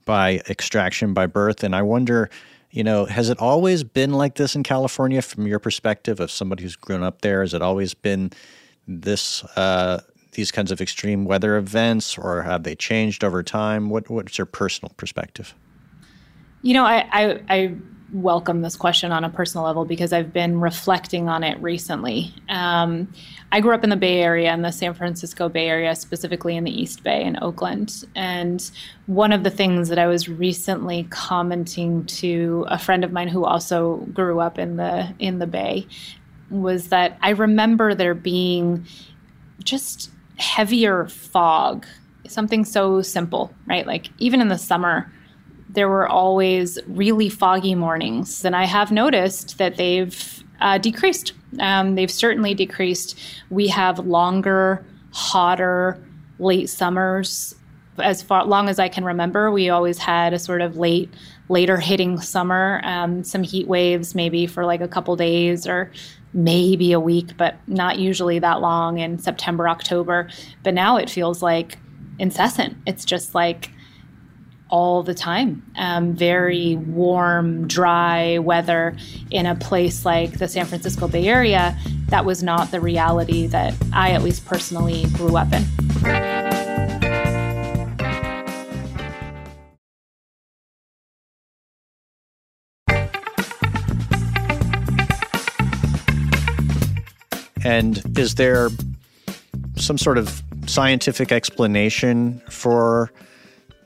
by 0.06 0.42
extraction, 0.50 1.14
by 1.14 1.26
birth. 1.26 1.64
And 1.64 1.76
I 1.76 1.82
wonder 1.82 2.30
You 2.76 2.84
know, 2.84 3.06
has 3.06 3.30
it 3.30 3.40
always 3.40 3.86
been 3.86 4.12
like 4.12 4.36
this 4.36 4.54
in 4.54 4.62
California 4.62 5.22
from 5.22 5.48
your 5.48 5.60
perspective 5.60 6.20
of 6.20 6.30
somebody 6.30 6.64
who's 6.64 6.76
grown 6.76 7.04
up 7.04 7.22
there? 7.22 7.40
Has 7.40 7.54
it 7.54 7.62
always 7.62 7.94
been 7.94 8.34
this 8.86 9.46
uh, 9.56 10.02
these 10.34 10.52
kinds 10.52 10.74
of 10.74 10.82
extreme 10.82 11.24
weather 11.24 11.56
events, 11.56 12.18
or 12.18 12.42
have 12.42 12.64
they 12.64 12.76
changed 12.76 13.24
over 13.24 13.42
time? 13.44 13.90
What 13.90 14.10
what's 14.10 14.38
your 14.38 14.46
personal 14.46 14.92
perspective? 14.98 15.56
You 16.64 16.74
know, 16.74 16.84
I, 16.84 17.08
I, 17.14 17.42
I 17.48 17.76
welcome 18.16 18.62
this 18.62 18.78
question 18.78 19.12
on 19.12 19.26
a 19.26 19.30
personal 19.30 19.66
level 19.66 19.84
because 19.84 20.14
I've 20.14 20.32
been 20.32 20.62
reflecting 20.62 21.28
on 21.28 21.44
it 21.44 21.62
recently. 21.62 22.34
Um, 22.48 23.14
I 23.52 23.60
grew 23.60 23.74
up 23.74 23.84
in 23.84 23.90
the 23.90 23.98
Bay 23.98 24.22
Area, 24.22 24.54
in 24.54 24.62
the 24.62 24.72
San 24.72 24.94
Francisco 24.94 25.50
Bay 25.50 25.68
Area, 25.68 25.94
specifically 25.96 26.56
in 26.56 26.64
the 26.64 26.72
East 26.72 27.04
Bay 27.04 27.22
in 27.22 27.38
Oakland. 27.44 28.06
And 28.16 28.72
one 29.08 29.34
of 29.34 29.44
the 29.44 29.50
things 29.50 29.90
that 29.90 30.00
I 30.00 30.08
was 30.08 30.30
recently 30.30 31.06
commenting 31.10 32.06
to 32.06 32.66
a 32.70 32.80
friend 32.80 33.04
of 33.04 33.12
mine 33.12 33.28
who 33.28 33.44
also 33.44 33.98
grew 34.14 34.40
up 34.40 34.58
in 34.58 34.78
the 34.78 35.14
in 35.20 35.40
the 35.40 35.48
Bay 35.48 35.86
was 36.50 36.88
that 36.88 37.18
I 37.22 37.32
remember 37.32 37.94
there 37.94 38.14
being 38.14 38.86
just 39.62 40.10
heavier 40.38 41.08
fog, 41.08 41.86
something 42.30 42.64
so 42.64 43.02
simple, 43.02 43.54
right? 43.68 43.86
Like 43.86 44.08
even 44.20 44.40
in 44.40 44.48
the 44.48 44.58
summer 44.58 45.12
there 45.76 45.90
were 45.90 46.08
always 46.08 46.80
really 46.88 47.30
foggy 47.30 47.76
mornings. 47.76 48.44
And 48.44 48.56
I 48.56 48.66
have 48.66 48.92
noticed 48.92 49.58
that 49.58 49.78
they've 49.78 50.44
uh, 50.62 50.78
decreased. 50.78 51.34
Um, 51.60 51.96
they've 51.96 52.12
certainly 52.12 52.54
decreased. 52.54 53.20
We 53.50 53.68
have 53.68 54.00
longer, 54.00 54.86
hotter, 55.12 56.02
late 56.40 56.70
summers. 56.70 57.56
As 58.00 58.22
far 58.22 58.46
long 58.46 58.68
as 58.68 58.80
I 58.80 58.90
can 58.90 59.06
remember, 59.06 59.52
we 59.52 59.70
always 59.70 59.98
had 59.98 60.34
a 60.34 60.40
sort 60.40 60.62
of 60.62 60.76
late, 60.78 61.14
later 61.48 61.78
hitting 61.78 62.20
summer. 62.20 62.82
Um, 62.84 63.24
some 63.24 63.44
heat 63.44 63.68
waves, 63.68 64.16
maybe 64.16 64.48
for 64.48 64.66
like 64.66 64.82
a 64.82 64.88
couple 64.88 65.16
days 65.16 65.68
or 65.68 65.92
maybe 66.34 66.92
a 66.92 67.00
week, 67.00 67.38
but 67.38 67.56
not 67.68 67.98
usually 67.98 68.40
that 68.40 68.60
long 68.60 69.00
in 69.00 69.18
September, 69.18 69.70
October. 69.70 70.30
But 70.64 70.74
now 70.74 70.98
it 70.98 71.10
feels 71.10 71.42
like 71.42 71.78
incessant. 72.20 72.78
It's 72.86 73.06
just 73.06 73.34
like 73.34 73.72
all 74.70 75.04
the 75.04 75.14
time. 75.14 75.64
Um, 75.78 76.14
very 76.14 76.76
warm, 76.76 77.68
dry 77.68 78.40
weather 78.40 78.96
in 79.32 79.46
a 79.46 79.56
place 79.56 80.06
like 80.06 80.40
the 80.40 80.48
San 80.48 80.66
Francisco 80.66 81.08
Bay 81.08 81.28
Area. 81.28 81.78
That 82.08 82.26
was 82.26 82.44
not 82.44 82.72
the 82.72 82.80
reality 82.80 83.48
that 83.48 83.74
I, 83.94 84.12
at 84.12 84.24
least 84.24 84.46
personally, 84.46 85.06
grew 85.14 85.38
up 85.38 85.52
in. 85.54 85.64
And 97.66 98.04
is 98.18 98.36
there 98.36 98.70
some 99.76 99.98
sort 99.98 100.20
of 100.20 100.44
scientific 100.68 101.32
explanation 101.32 102.40
for 102.50 103.12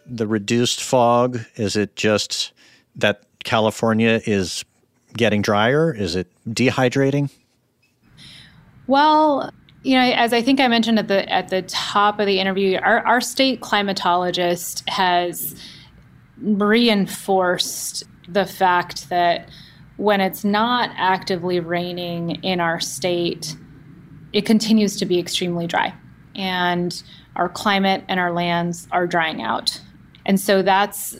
the 0.09 0.27
reduced 0.27 0.83
fog? 0.83 1.39
Is 1.55 1.75
it 1.75 1.95
just 1.95 2.51
that 2.95 3.23
California 3.43 4.21
is 4.25 4.65
getting 5.15 5.41
drier? 5.41 5.93
Is 5.93 6.15
it 6.15 6.27
dehydrating? 6.47 7.31
Well, 8.87 9.51
you 9.83 9.95
know, 9.95 10.01
as 10.01 10.33
I 10.33 10.41
think 10.41 10.59
I 10.59 10.67
mentioned 10.67 10.99
at 10.99 11.07
the 11.07 11.31
at 11.31 11.49
the 11.49 11.61
top 11.63 12.19
of 12.19 12.25
the 12.25 12.39
interview, 12.39 12.77
our, 12.79 13.05
our 13.05 13.21
state 13.21 13.61
climatologist 13.61 14.87
has 14.89 15.55
reinforced 16.41 18.03
the 18.27 18.45
fact 18.45 19.09
that 19.09 19.49
when 19.97 20.21
it's 20.21 20.43
not 20.43 20.91
actively 20.95 21.59
raining 21.59 22.31
in 22.43 22.59
our 22.59 22.79
state, 22.79 23.55
it 24.33 24.45
continues 24.45 24.97
to 24.97 25.05
be 25.05 25.19
extremely 25.19 25.67
dry. 25.67 25.93
And 26.35 27.01
our 27.35 27.49
climate 27.49 28.03
and 28.07 28.19
our 28.19 28.31
lands 28.31 28.87
are 28.91 29.07
drying 29.07 29.41
out. 29.41 29.81
And 30.29 30.39
so 30.39 30.61
that's, 30.61 31.19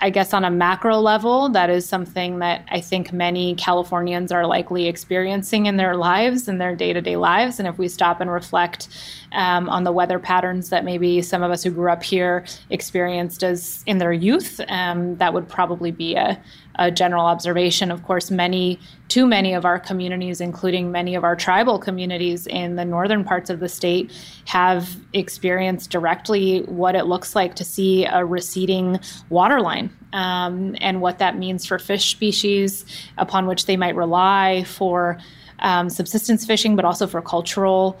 I 0.00 0.10
guess, 0.10 0.34
on 0.34 0.44
a 0.44 0.50
macro 0.50 0.98
level, 1.00 1.48
that 1.48 1.70
is 1.70 1.88
something 1.88 2.40
that 2.40 2.66
I 2.70 2.82
think 2.82 3.10
many 3.10 3.54
Californians 3.54 4.30
are 4.30 4.46
likely 4.46 4.86
experiencing 4.86 5.64
in 5.64 5.78
their 5.78 5.96
lives, 5.96 6.46
in 6.46 6.58
their 6.58 6.76
day 6.76 6.92
to 6.92 7.00
day 7.00 7.16
lives. 7.16 7.58
And 7.58 7.66
if 7.66 7.78
we 7.78 7.88
stop 7.88 8.20
and 8.20 8.30
reflect 8.30 8.88
um, 9.32 9.70
on 9.70 9.84
the 9.84 9.92
weather 9.92 10.18
patterns 10.18 10.68
that 10.68 10.84
maybe 10.84 11.22
some 11.22 11.42
of 11.42 11.50
us 11.50 11.62
who 11.62 11.70
grew 11.70 11.90
up 11.90 12.02
here 12.02 12.44
experienced 12.68 13.42
as 13.42 13.82
in 13.86 13.96
their 13.96 14.12
youth, 14.12 14.60
um, 14.68 15.16
that 15.16 15.32
would 15.32 15.48
probably 15.48 15.90
be 15.90 16.14
a, 16.16 16.38
a 16.80 16.90
general 16.90 17.26
observation. 17.26 17.90
Of 17.90 18.02
course, 18.02 18.30
many, 18.30 18.80
too 19.08 19.26
many 19.26 19.52
of 19.52 19.64
our 19.66 19.78
communities, 19.78 20.40
including 20.40 20.90
many 20.90 21.14
of 21.14 21.22
our 21.22 21.36
tribal 21.36 21.78
communities 21.78 22.46
in 22.46 22.76
the 22.76 22.84
northern 22.86 23.22
parts 23.22 23.50
of 23.50 23.60
the 23.60 23.68
state, 23.68 24.10
have 24.46 24.96
experienced 25.12 25.90
directly 25.90 26.62
what 26.62 26.96
it 26.96 27.04
looks 27.04 27.36
like 27.36 27.54
to 27.56 27.64
see 27.64 28.06
a 28.06 28.24
receding 28.24 28.98
water 29.28 29.60
line 29.60 29.94
um, 30.14 30.74
and 30.80 31.02
what 31.02 31.18
that 31.18 31.36
means 31.36 31.66
for 31.66 31.78
fish 31.78 32.10
species 32.10 32.86
upon 33.18 33.46
which 33.46 33.66
they 33.66 33.76
might 33.76 33.94
rely 33.94 34.64
for 34.64 35.18
um, 35.58 35.90
subsistence 35.90 36.46
fishing, 36.46 36.76
but 36.76 36.86
also 36.86 37.06
for 37.06 37.20
cultural 37.20 38.00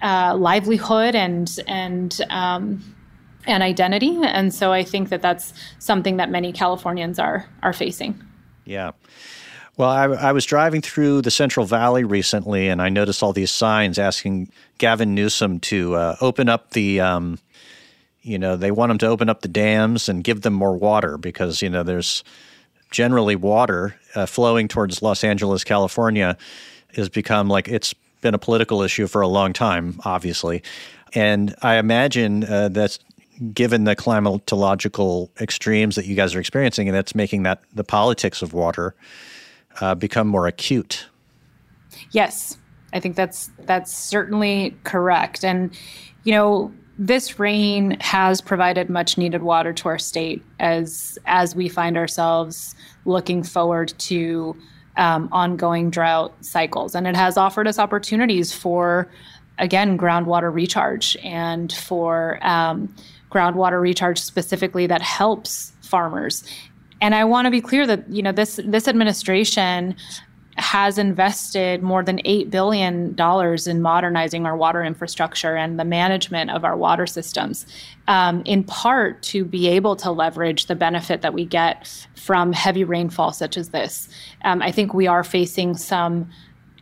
uh, 0.00 0.36
livelihood 0.36 1.14
and 1.14 1.58
and 1.66 2.20
um, 2.30 2.82
and 3.46 3.62
identity. 3.62 4.18
And 4.22 4.54
so 4.54 4.72
I 4.72 4.84
think 4.84 5.08
that 5.08 5.22
that's 5.22 5.52
something 5.78 6.16
that 6.16 6.30
many 6.30 6.52
Californians 6.52 7.18
are 7.18 7.46
are 7.62 7.72
facing. 7.72 8.20
Yeah. 8.64 8.92
Well, 9.76 9.88
I, 9.88 10.04
I, 10.04 10.32
was 10.32 10.44
driving 10.44 10.82
through 10.82 11.22
the 11.22 11.30
Central 11.30 11.64
Valley 11.64 12.04
recently, 12.04 12.68
and 12.68 12.82
I 12.82 12.90
noticed 12.90 13.22
all 13.22 13.32
these 13.32 13.50
signs 13.50 13.98
asking 13.98 14.52
Gavin 14.76 15.14
Newsom 15.14 15.60
to 15.60 15.94
uh, 15.94 16.16
open 16.20 16.50
up 16.50 16.72
the, 16.72 17.00
um, 17.00 17.38
you 18.20 18.38
know, 18.38 18.54
they 18.54 18.70
want 18.70 18.92
him 18.92 18.98
to 18.98 19.06
open 19.06 19.30
up 19.30 19.40
the 19.40 19.48
dams 19.48 20.10
and 20.10 20.22
give 20.22 20.42
them 20.42 20.52
more 20.52 20.76
water 20.76 21.16
because 21.16 21.62
you 21.62 21.70
know 21.70 21.82
there's 21.82 22.22
generally 22.90 23.34
water 23.34 23.96
uh, 24.14 24.26
flowing 24.26 24.68
towards 24.68 25.00
Los 25.00 25.24
Angeles, 25.24 25.64
California, 25.64 26.36
has 26.94 27.08
become 27.08 27.48
like 27.48 27.66
it's 27.66 27.94
been 28.20 28.34
a 28.34 28.38
political 28.38 28.82
issue 28.82 29.06
for 29.06 29.22
a 29.22 29.26
long 29.28 29.52
time, 29.54 29.98
obviously. 30.04 30.62
And 31.14 31.54
I 31.62 31.76
imagine 31.76 32.44
uh, 32.44 32.68
that 32.70 32.98
given 33.52 33.84
the 33.84 33.96
climatological 33.96 35.30
extremes 35.40 35.96
that 35.96 36.06
you 36.06 36.14
guys 36.14 36.34
are 36.34 36.40
experiencing, 36.40 36.88
and 36.88 36.96
that's 36.96 37.14
making 37.14 37.42
that 37.44 37.62
the 37.74 37.84
politics 37.84 38.42
of 38.42 38.52
water 38.52 38.94
uh, 39.80 39.94
become 39.94 40.28
more 40.28 40.46
acute. 40.46 41.06
Yes, 42.10 42.58
I 42.92 43.00
think 43.00 43.16
that's 43.16 43.50
that's 43.60 43.94
certainly 43.94 44.76
correct. 44.84 45.44
And 45.44 45.76
you 46.24 46.32
know, 46.32 46.72
this 46.98 47.38
rain 47.38 47.96
has 48.00 48.40
provided 48.40 48.88
much 48.88 49.18
needed 49.18 49.42
water 49.42 49.72
to 49.72 49.88
our 49.88 49.98
state 49.98 50.42
as 50.60 51.18
as 51.26 51.56
we 51.56 51.68
find 51.68 51.96
ourselves 51.96 52.74
looking 53.04 53.42
forward 53.42 53.92
to 53.98 54.56
um, 54.96 55.28
ongoing 55.32 55.90
drought 55.90 56.32
cycles, 56.44 56.94
and 56.94 57.06
it 57.06 57.16
has 57.16 57.36
offered 57.36 57.66
us 57.66 57.78
opportunities 57.78 58.52
for 58.52 59.08
again 59.58 59.98
groundwater 59.98 60.52
recharge 60.52 61.16
and 61.22 61.72
for 61.72 62.38
um, 62.42 62.94
groundwater 63.32 63.80
recharge 63.80 64.18
specifically 64.18 64.86
that 64.86 65.02
helps 65.02 65.72
farmers. 65.80 66.44
And 67.00 67.14
I 67.14 67.24
want 67.24 67.46
to 67.46 67.50
be 67.50 67.60
clear 67.60 67.86
that 67.86 68.08
you 68.08 68.22
know 68.22 68.32
this 68.32 68.60
this 68.64 68.86
administration 68.86 69.96
has 70.56 70.98
invested 70.98 71.82
more 71.82 72.02
than 72.02 72.18
$8 72.18 72.50
billion 72.50 73.16
in 73.18 73.82
modernizing 73.82 74.44
our 74.44 74.56
water 74.56 74.84
infrastructure 74.84 75.56
and 75.56 75.80
the 75.80 75.84
management 75.84 76.50
of 76.50 76.64
our 76.64 76.76
water 76.76 77.06
systems, 77.06 77.66
um, 78.06 78.42
in 78.44 78.62
part 78.62 79.22
to 79.22 79.44
be 79.44 79.66
able 79.68 79.96
to 79.96 80.10
leverage 80.10 80.66
the 80.66 80.74
benefit 80.74 81.22
that 81.22 81.32
we 81.32 81.46
get 81.46 82.06
from 82.16 82.52
heavy 82.52 82.84
rainfall 82.84 83.32
such 83.32 83.56
as 83.56 83.70
this. 83.70 84.08
Um, 84.44 84.60
I 84.60 84.70
think 84.70 84.92
we 84.92 85.06
are 85.06 85.24
facing 85.24 85.76
some, 85.76 86.30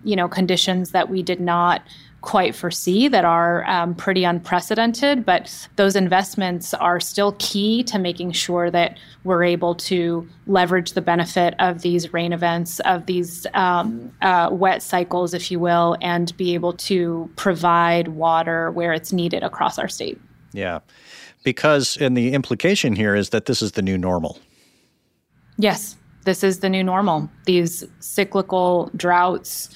you 0.03 0.17
know, 0.17 0.29
conditions 0.29 0.91
that 0.91 1.09
we 1.09 1.23
did 1.23 1.41
not 1.41 1.83
quite 2.21 2.55
foresee 2.55 3.09
that 3.09 3.25
are 3.25 3.67
um, 3.69 3.95
pretty 3.95 4.25
unprecedented, 4.25 5.25
but 5.25 5.69
those 5.77 5.97
investments 5.97 6.75
are 6.75 7.01
still 7.01 7.35
key 7.39 7.83
to 7.85 7.99
making 7.99 8.33
sure 8.33 8.71
that 8.71 8.99
we're 9.25 9.43
able 9.43 9.75
to 9.75 10.29
leverage 10.47 10.93
the 10.93 11.01
benefit 11.01 11.55
of 11.59 11.83
these 11.83 12.13
rain 12.13 12.33
events, 12.33 12.79
of 12.81 13.07
these 13.07 13.47
um, 13.55 14.13
uh, 14.21 14.49
wet 14.53 14.83
cycles, 14.83 15.33
if 15.33 15.51
you 15.51 15.59
will, 15.59 15.97
and 16.03 16.37
be 16.37 16.55
able 16.55 16.75
to 16.75 17.31
provide 17.37 18.09
water 18.09 18.71
where 18.73 18.93
it's 18.93 19.13
needed 19.13 19.43
across 19.43 19.79
our 19.79 19.89
state. 19.89 20.21
Yeah. 20.53 20.81
Because, 21.43 21.97
and 21.97 22.17
the 22.17 22.33
implication 22.33 22.95
here 22.97 23.15
is 23.15 23.31
that 23.31 23.47
this 23.47 23.63
is 23.63 23.73
the 23.73 23.83
new 23.83 23.97
normal. 23.97 24.39
Yes, 25.57 25.97
this 26.25 26.45
is 26.45 26.61
the 26.61 26.69
new 26.69 26.85
normal. 26.85 27.31
These 27.47 27.85
cyclical 28.01 28.91
droughts 28.95 29.71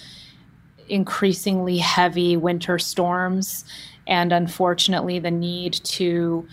increasingly 0.89 1.79
heavy 1.79 2.37
winter 2.37 2.79
storms 2.79 3.65
and 4.07 4.33
unfortunately 4.33 5.19
the 5.19 5.31
need 5.31 5.73
to 5.73 6.47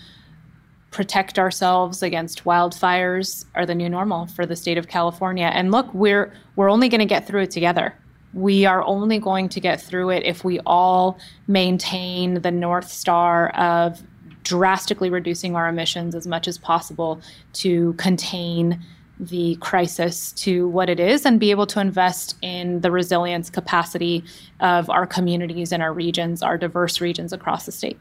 protect 0.90 1.38
ourselves 1.38 2.02
against 2.02 2.44
wildfires 2.44 3.46
are 3.54 3.66
the 3.66 3.74
new 3.74 3.88
normal 3.88 4.26
for 4.26 4.46
the 4.46 4.54
state 4.54 4.78
of 4.78 4.88
California. 4.88 5.50
And 5.52 5.72
look, 5.72 5.92
we're 5.94 6.32
we're 6.54 6.70
only 6.70 6.88
going 6.88 7.00
to 7.00 7.06
get 7.06 7.26
through 7.26 7.42
it 7.42 7.50
together. 7.50 7.94
We 8.34 8.66
are 8.66 8.82
only 8.84 9.18
going 9.18 9.48
to 9.50 9.60
get 9.60 9.80
through 9.80 10.10
it 10.10 10.22
if 10.24 10.44
we 10.44 10.60
all 10.60 11.18
maintain 11.48 12.40
the 12.42 12.50
north 12.50 12.88
star 12.88 13.50
of 13.50 14.02
drastically 14.44 15.08
reducing 15.08 15.56
our 15.56 15.68
emissions 15.68 16.14
as 16.14 16.26
much 16.26 16.46
as 16.46 16.58
possible 16.58 17.20
to 17.54 17.94
contain 17.94 18.82
the 19.22 19.56
crisis 19.60 20.32
to 20.32 20.68
what 20.68 20.90
it 20.90 20.98
is 20.98 21.24
and 21.24 21.38
be 21.38 21.52
able 21.52 21.66
to 21.66 21.80
invest 21.80 22.34
in 22.42 22.80
the 22.80 22.90
resilience 22.90 23.48
capacity 23.48 24.24
of 24.58 24.90
our 24.90 25.06
communities 25.06 25.72
and 25.72 25.80
our 25.80 25.92
regions, 25.92 26.42
our 26.42 26.58
diverse 26.58 27.00
regions 27.00 27.32
across 27.32 27.64
the 27.64 27.72
state. 27.72 27.98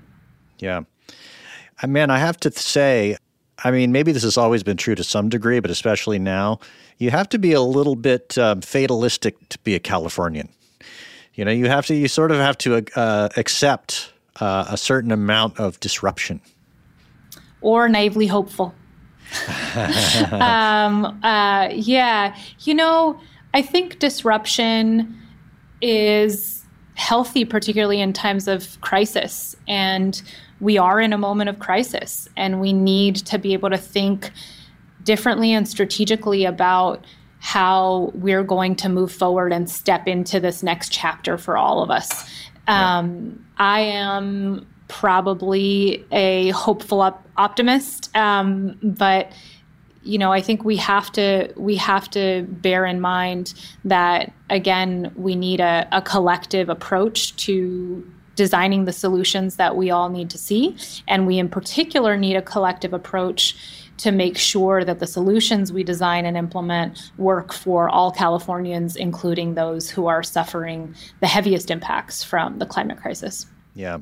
Yeah. 0.57 0.81
I 1.81 1.87
Man, 1.87 2.09
I 2.09 2.17
have 2.17 2.37
to 2.41 2.51
say, 2.51 3.17
I 3.63 3.69
mean, 3.69 3.91
maybe 3.91 4.11
this 4.11 4.23
has 4.23 4.35
always 4.35 4.63
been 4.63 4.77
true 4.77 4.95
to 4.95 5.03
some 5.03 5.29
degree, 5.29 5.59
but 5.59 5.69
especially 5.69 6.17
now, 6.17 6.59
you 6.97 7.11
have 7.11 7.29
to 7.29 7.37
be 7.39 7.53
a 7.53 7.61
little 7.61 7.95
bit 7.95 8.37
um, 8.39 8.61
fatalistic 8.61 9.49
to 9.49 9.59
be 9.59 9.75
a 9.75 9.79
Californian. 9.79 10.49
You 11.35 11.45
know, 11.45 11.51
you 11.51 11.67
have 11.67 11.85
to, 11.85 11.95
you 11.95 12.07
sort 12.07 12.31
of 12.31 12.37
have 12.37 12.57
to 12.59 12.83
uh, 12.95 13.29
accept 13.37 14.11
uh, 14.39 14.65
a 14.69 14.77
certain 14.77 15.11
amount 15.11 15.59
of 15.59 15.79
disruption. 15.79 16.41
Or 17.61 17.87
naively 17.87 18.25
hopeful. 18.25 18.73
um, 20.31 21.19
uh, 21.23 21.69
yeah. 21.71 22.35
You 22.59 22.73
know, 22.73 23.19
I 23.53 23.61
think 23.61 23.99
disruption 23.99 25.17
is 25.81 26.63
healthy, 26.95 27.45
particularly 27.45 28.01
in 28.01 28.13
times 28.13 28.47
of 28.47 28.79
crisis. 28.81 29.55
And 29.67 30.21
we 30.59 30.77
are 30.77 30.99
in 30.99 31.13
a 31.13 31.17
moment 31.17 31.49
of 31.49 31.59
crisis, 31.59 32.29
and 32.37 32.61
we 32.61 32.71
need 32.73 33.15
to 33.17 33.39
be 33.39 33.53
able 33.53 33.69
to 33.71 33.77
think 33.77 34.31
differently 35.03 35.51
and 35.51 35.67
strategically 35.67 36.45
about 36.45 37.03
how 37.39 38.11
we're 38.13 38.43
going 38.43 38.75
to 38.75 38.87
move 38.87 39.11
forward 39.11 39.51
and 39.51 39.67
step 39.67 40.07
into 40.07 40.39
this 40.39 40.61
next 40.61 40.91
chapter 40.91 41.39
for 41.39 41.57
all 41.57 41.81
of 41.81 41.89
us. 41.89 42.29
Um, 42.67 43.43
I 43.57 43.81
am 43.81 44.67
probably 44.91 46.05
a 46.11 46.49
hopeful 46.49 47.01
op- 47.01 47.25
optimist, 47.37 48.15
um, 48.15 48.77
but 48.83 49.31
you 50.03 50.17
know, 50.17 50.33
I 50.33 50.41
think 50.41 50.65
we 50.65 50.75
have 50.77 51.11
to 51.13 51.53
we 51.55 51.75
have 51.77 52.09
to 52.11 52.45
bear 52.49 52.85
in 52.85 52.99
mind 52.99 53.53
that 53.85 54.33
again, 54.49 55.11
we 55.15 55.35
need 55.35 55.59
a, 55.59 55.87
a 55.91 56.01
collective 56.01 56.69
approach 56.69 57.35
to 57.45 58.05
designing 58.35 58.85
the 58.85 58.91
solutions 58.91 59.57
that 59.57 59.75
we 59.75 59.91
all 59.91 60.09
need 60.09 60.29
to 60.31 60.37
see, 60.37 60.75
and 61.07 61.25
we 61.25 61.39
in 61.39 61.47
particular 61.47 62.17
need 62.17 62.35
a 62.35 62.41
collective 62.41 62.93
approach 62.93 63.55
to 63.97 64.11
make 64.11 64.37
sure 64.37 64.83
that 64.83 64.99
the 64.99 65.07
solutions 65.07 65.71
we 65.71 65.83
design 65.83 66.25
and 66.25 66.35
implement 66.35 67.11
work 67.17 67.53
for 67.53 67.87
all 67.87 68.11
Californians, 68.11 68.95
including 68.95 69.53
those 69.53 69.89
who 69.89 70.07
are 70.07 70.23
suffering 70.23 70.95
the 71.21 71.27
heaviest 71.27 71.69
impacts 71.69 72.23
from 72.23 72.57
the 72.57 72.65
climate 72.65 72.97
crisis. 72.97 73.45
Yeah. 73.75 73.99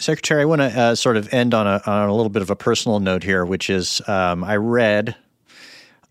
Secretary, 0.00 0.40
I 0.40 0.44
want 0.46 0.62
to 0.62 0.80
uh, 0.80 0.94
sort 0.94 1.18
of 1.18 1.32
end 1.32 1.52
on 1.52 1.66
a, 1.66 1.82
on 1.86 2.08
a 2.08 2.14
little 2.14 2.30
bit 2.30 2.40
of 2.40 2.48
a 2.48 2.56
personal 2.56 3.00
note 3.00 3.22
here, 3.22 3.44
which 3.44 3.68
is 3.68 4.00
um, 4.08 4.42
I 4.42 4.56
read 4.56 5.14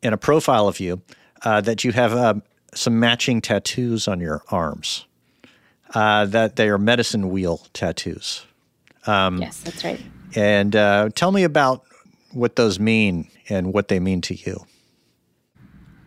in 0.04 0.14
a 0.14 0.18
profile 0.18 0.68
of 0.68 0.80
you 0.80 1.02
uh, 1.44 1.62
that 1.62 1.84
you 1.84 1.92
have 1.92 2.14
uh, 2.14 2.36
some 2.74 3.00
matching 3.00 3.42
tattoos 3.42 4.08
on 4.08 4.20
your 4.20 4.44
arms, 4.52 5.06
uh, 5.96 6.26
that 6.26 6.56
they 6.56 6.70
are 6.70 6.78
medicine 6.78 7.30
wheel 7.30 7.66
tattoos. 7.74 8.46
Um, 9.08 9.42
yes, 9.42 9.60
that's 9.62 9.84
right. 9.84 10.00
And 10.36 10.76
uh, 10.76 11.10
tell 11.16 11.32
me 11.32 11.44
about 11.44 11.84
what 12.32 12.56
those 12.56 12.80
mean 12.80 13.28
and 13.50 13.74
what 13.74 13.88
they 13.88 14.00
mean 14.00 14.22
to 14.22 14.36
you. 14.36 14.66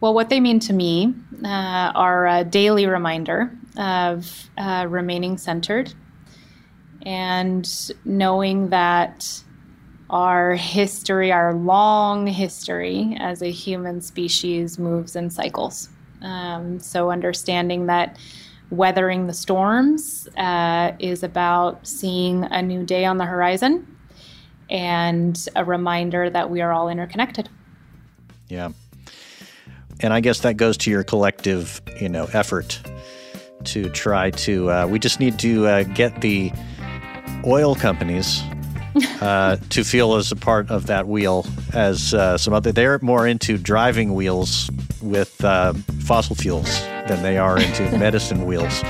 Well, 0.01 0.15
what 0.15 0.29
they 0.29 0.41
mean 0.41 0.61
to 0.61 0.73
me 0.73 1.15
uh, 1.45 1.93
are 1.95 2.27
a 2.27 2.45
daily 2.45 2.87
reminder 2.87 3.57
of 3.77 4.49
remaining 4.57 5.37
centered 5.37 5.95
and 7.05 7.93
knowing 8.05 8.69
that 8.71 9.43
our 10.11 10.55
history, 10.55 11.33
our 11.33 11.55
long 11.55 12.27
history 12.27 13.17
as 13.19 13.43
a 13.43 13.51
human 13.51 14.01
species, 14.01 14.79
moves 14.79 15.17
in 15.17 15.31
cycles. 15.31 15.89
Um, 16.21 16.79
so, 16.79 17.11
understanding 17.11 17.87
that 17.87 18.17
weathering 18.71 19.27
the 19.27 19.33
storms 19.33 20.29
uh, 20.37 20.93
is 20.99 21.23
about 21.23 21.87
seeing 21.87 22.45
a 22.45 22.63
new 22.63 22.85
day 22.85 23.05
on 23.05 23.19
the 23.19 23.27
horizon 23.27 23.87
and 24.71 25.49
a 25.57 25.65
reminder 25.65 26.31
that 26.31 26.51
we 26.51 26.61
are 26.61 26.73
all 26.73 26.89
interconnected. 26.89 27.49
Yeah. 28.49 28.71
And 30.01 30.13
I 30.13 30.21
guess 30.21 30.41
that 30.41 30.57
goes 30.57 30.77
to 30.79 30.91
your 30.91 31.05
collective, 31.05 31.81
you 32.01 32.09
know, 32.09 32.29
effort 32.33 32.81
to 33.65 33.89
try 33.91 34.31
to. 34.31 34.71
Uh, 34.71 34.87
we 34.87 34.99
just 34.99 35.21
need 35.21 35.39
to 35.41 35.67
uh, 35.67 35.83
get 35.85 36.21
the 36.21 36.51
oil 37.47 37.75
companies 37.75 38.43
uh, 39.21 39.57
to 39.71 39.85
feel 39.85 40.15
as 40.15 40.33
a 40.33 40.37
part 40.37 40.71
of 40.71 40.87
that 40.87 41.09
wheel 41.09 41.47
as 41.73 42.15
uh, 42.15 42.37
some 42.39 42.55
other. 42.55 42.73
They're 42.73 42.99
more 43.01 43.27
into 43.27 43.59
driving 43.59 44.15
wheels 44.15 44.71
with 45.01 45.45
uh, 45.45 45.75
fossil 46.01 46.37
fuels 46.37 46.81
than 47.09 47.23
they 47.23 47.39
are 47.39 47.59
into 47.59 47.83
medicine 47.99 48.47
wheels. 48.47 48.83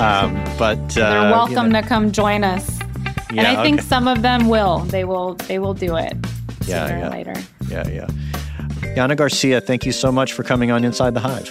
Um, 0.00 0.34
but 0.58 0.88
they're 0.90 1.30
welcome 1.30 1.58
uh, 1.58 1.62
you 1.64 1.68
know. 1.70 1.80
to 1.82 1.86
come 1.86 2.12
join 2.12 2.44
us. 2.44 2.78
Yeah, 3.32 3.44
and 3.44 3.46
I 3.46 3.62
think 3.62 3.80
some 3.80 4.08
of 4.08 4.22
them 4.22 4.48
will. 4.48 4.80
They 4.80 5.04
will. 5.04 5.34
They 5.34 5.58
will 5.58 5.74
do 5.74 5.96
it 5.96 6.14
yeah, 6.66 6.86
sooner 6.86 6.98
yeah. 6.98 7.06
or 7.06 7.10
later. 7.10 7.34
Yeah, 7.68 7.88
yeah. 7.88 8.06
Yana 8.94 9.16
Garcia, 9.16 9.60
thank 9.60 9.86
you 9.86 9.92
so 9.92 10.12
much 10.12 10.32
for 10.32 10.42
coming 10.42 10.70
on 10.70 10.84
Inside 10.84 11.14
the 11.14 11.20
Hive. 11.20 11.48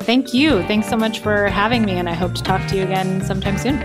Thank 0.00 0.34
you. 0.34 0.62
Thanks 0.64 0.88
so 0.88 0.96
much 0.96 1.20
for 1.20 1.48
having 1.48 1.84
me, 1.84 1.92
and 1.92 2.08
I 2.08 2.14
hope 2.14 2.34
to 2.34 2.42
talk 2.42 2.66
to 2.68 2.76
you 2.76 2.82
again 2.82 3.22
sometime 3.22 3.58
soon. 3.58 3.78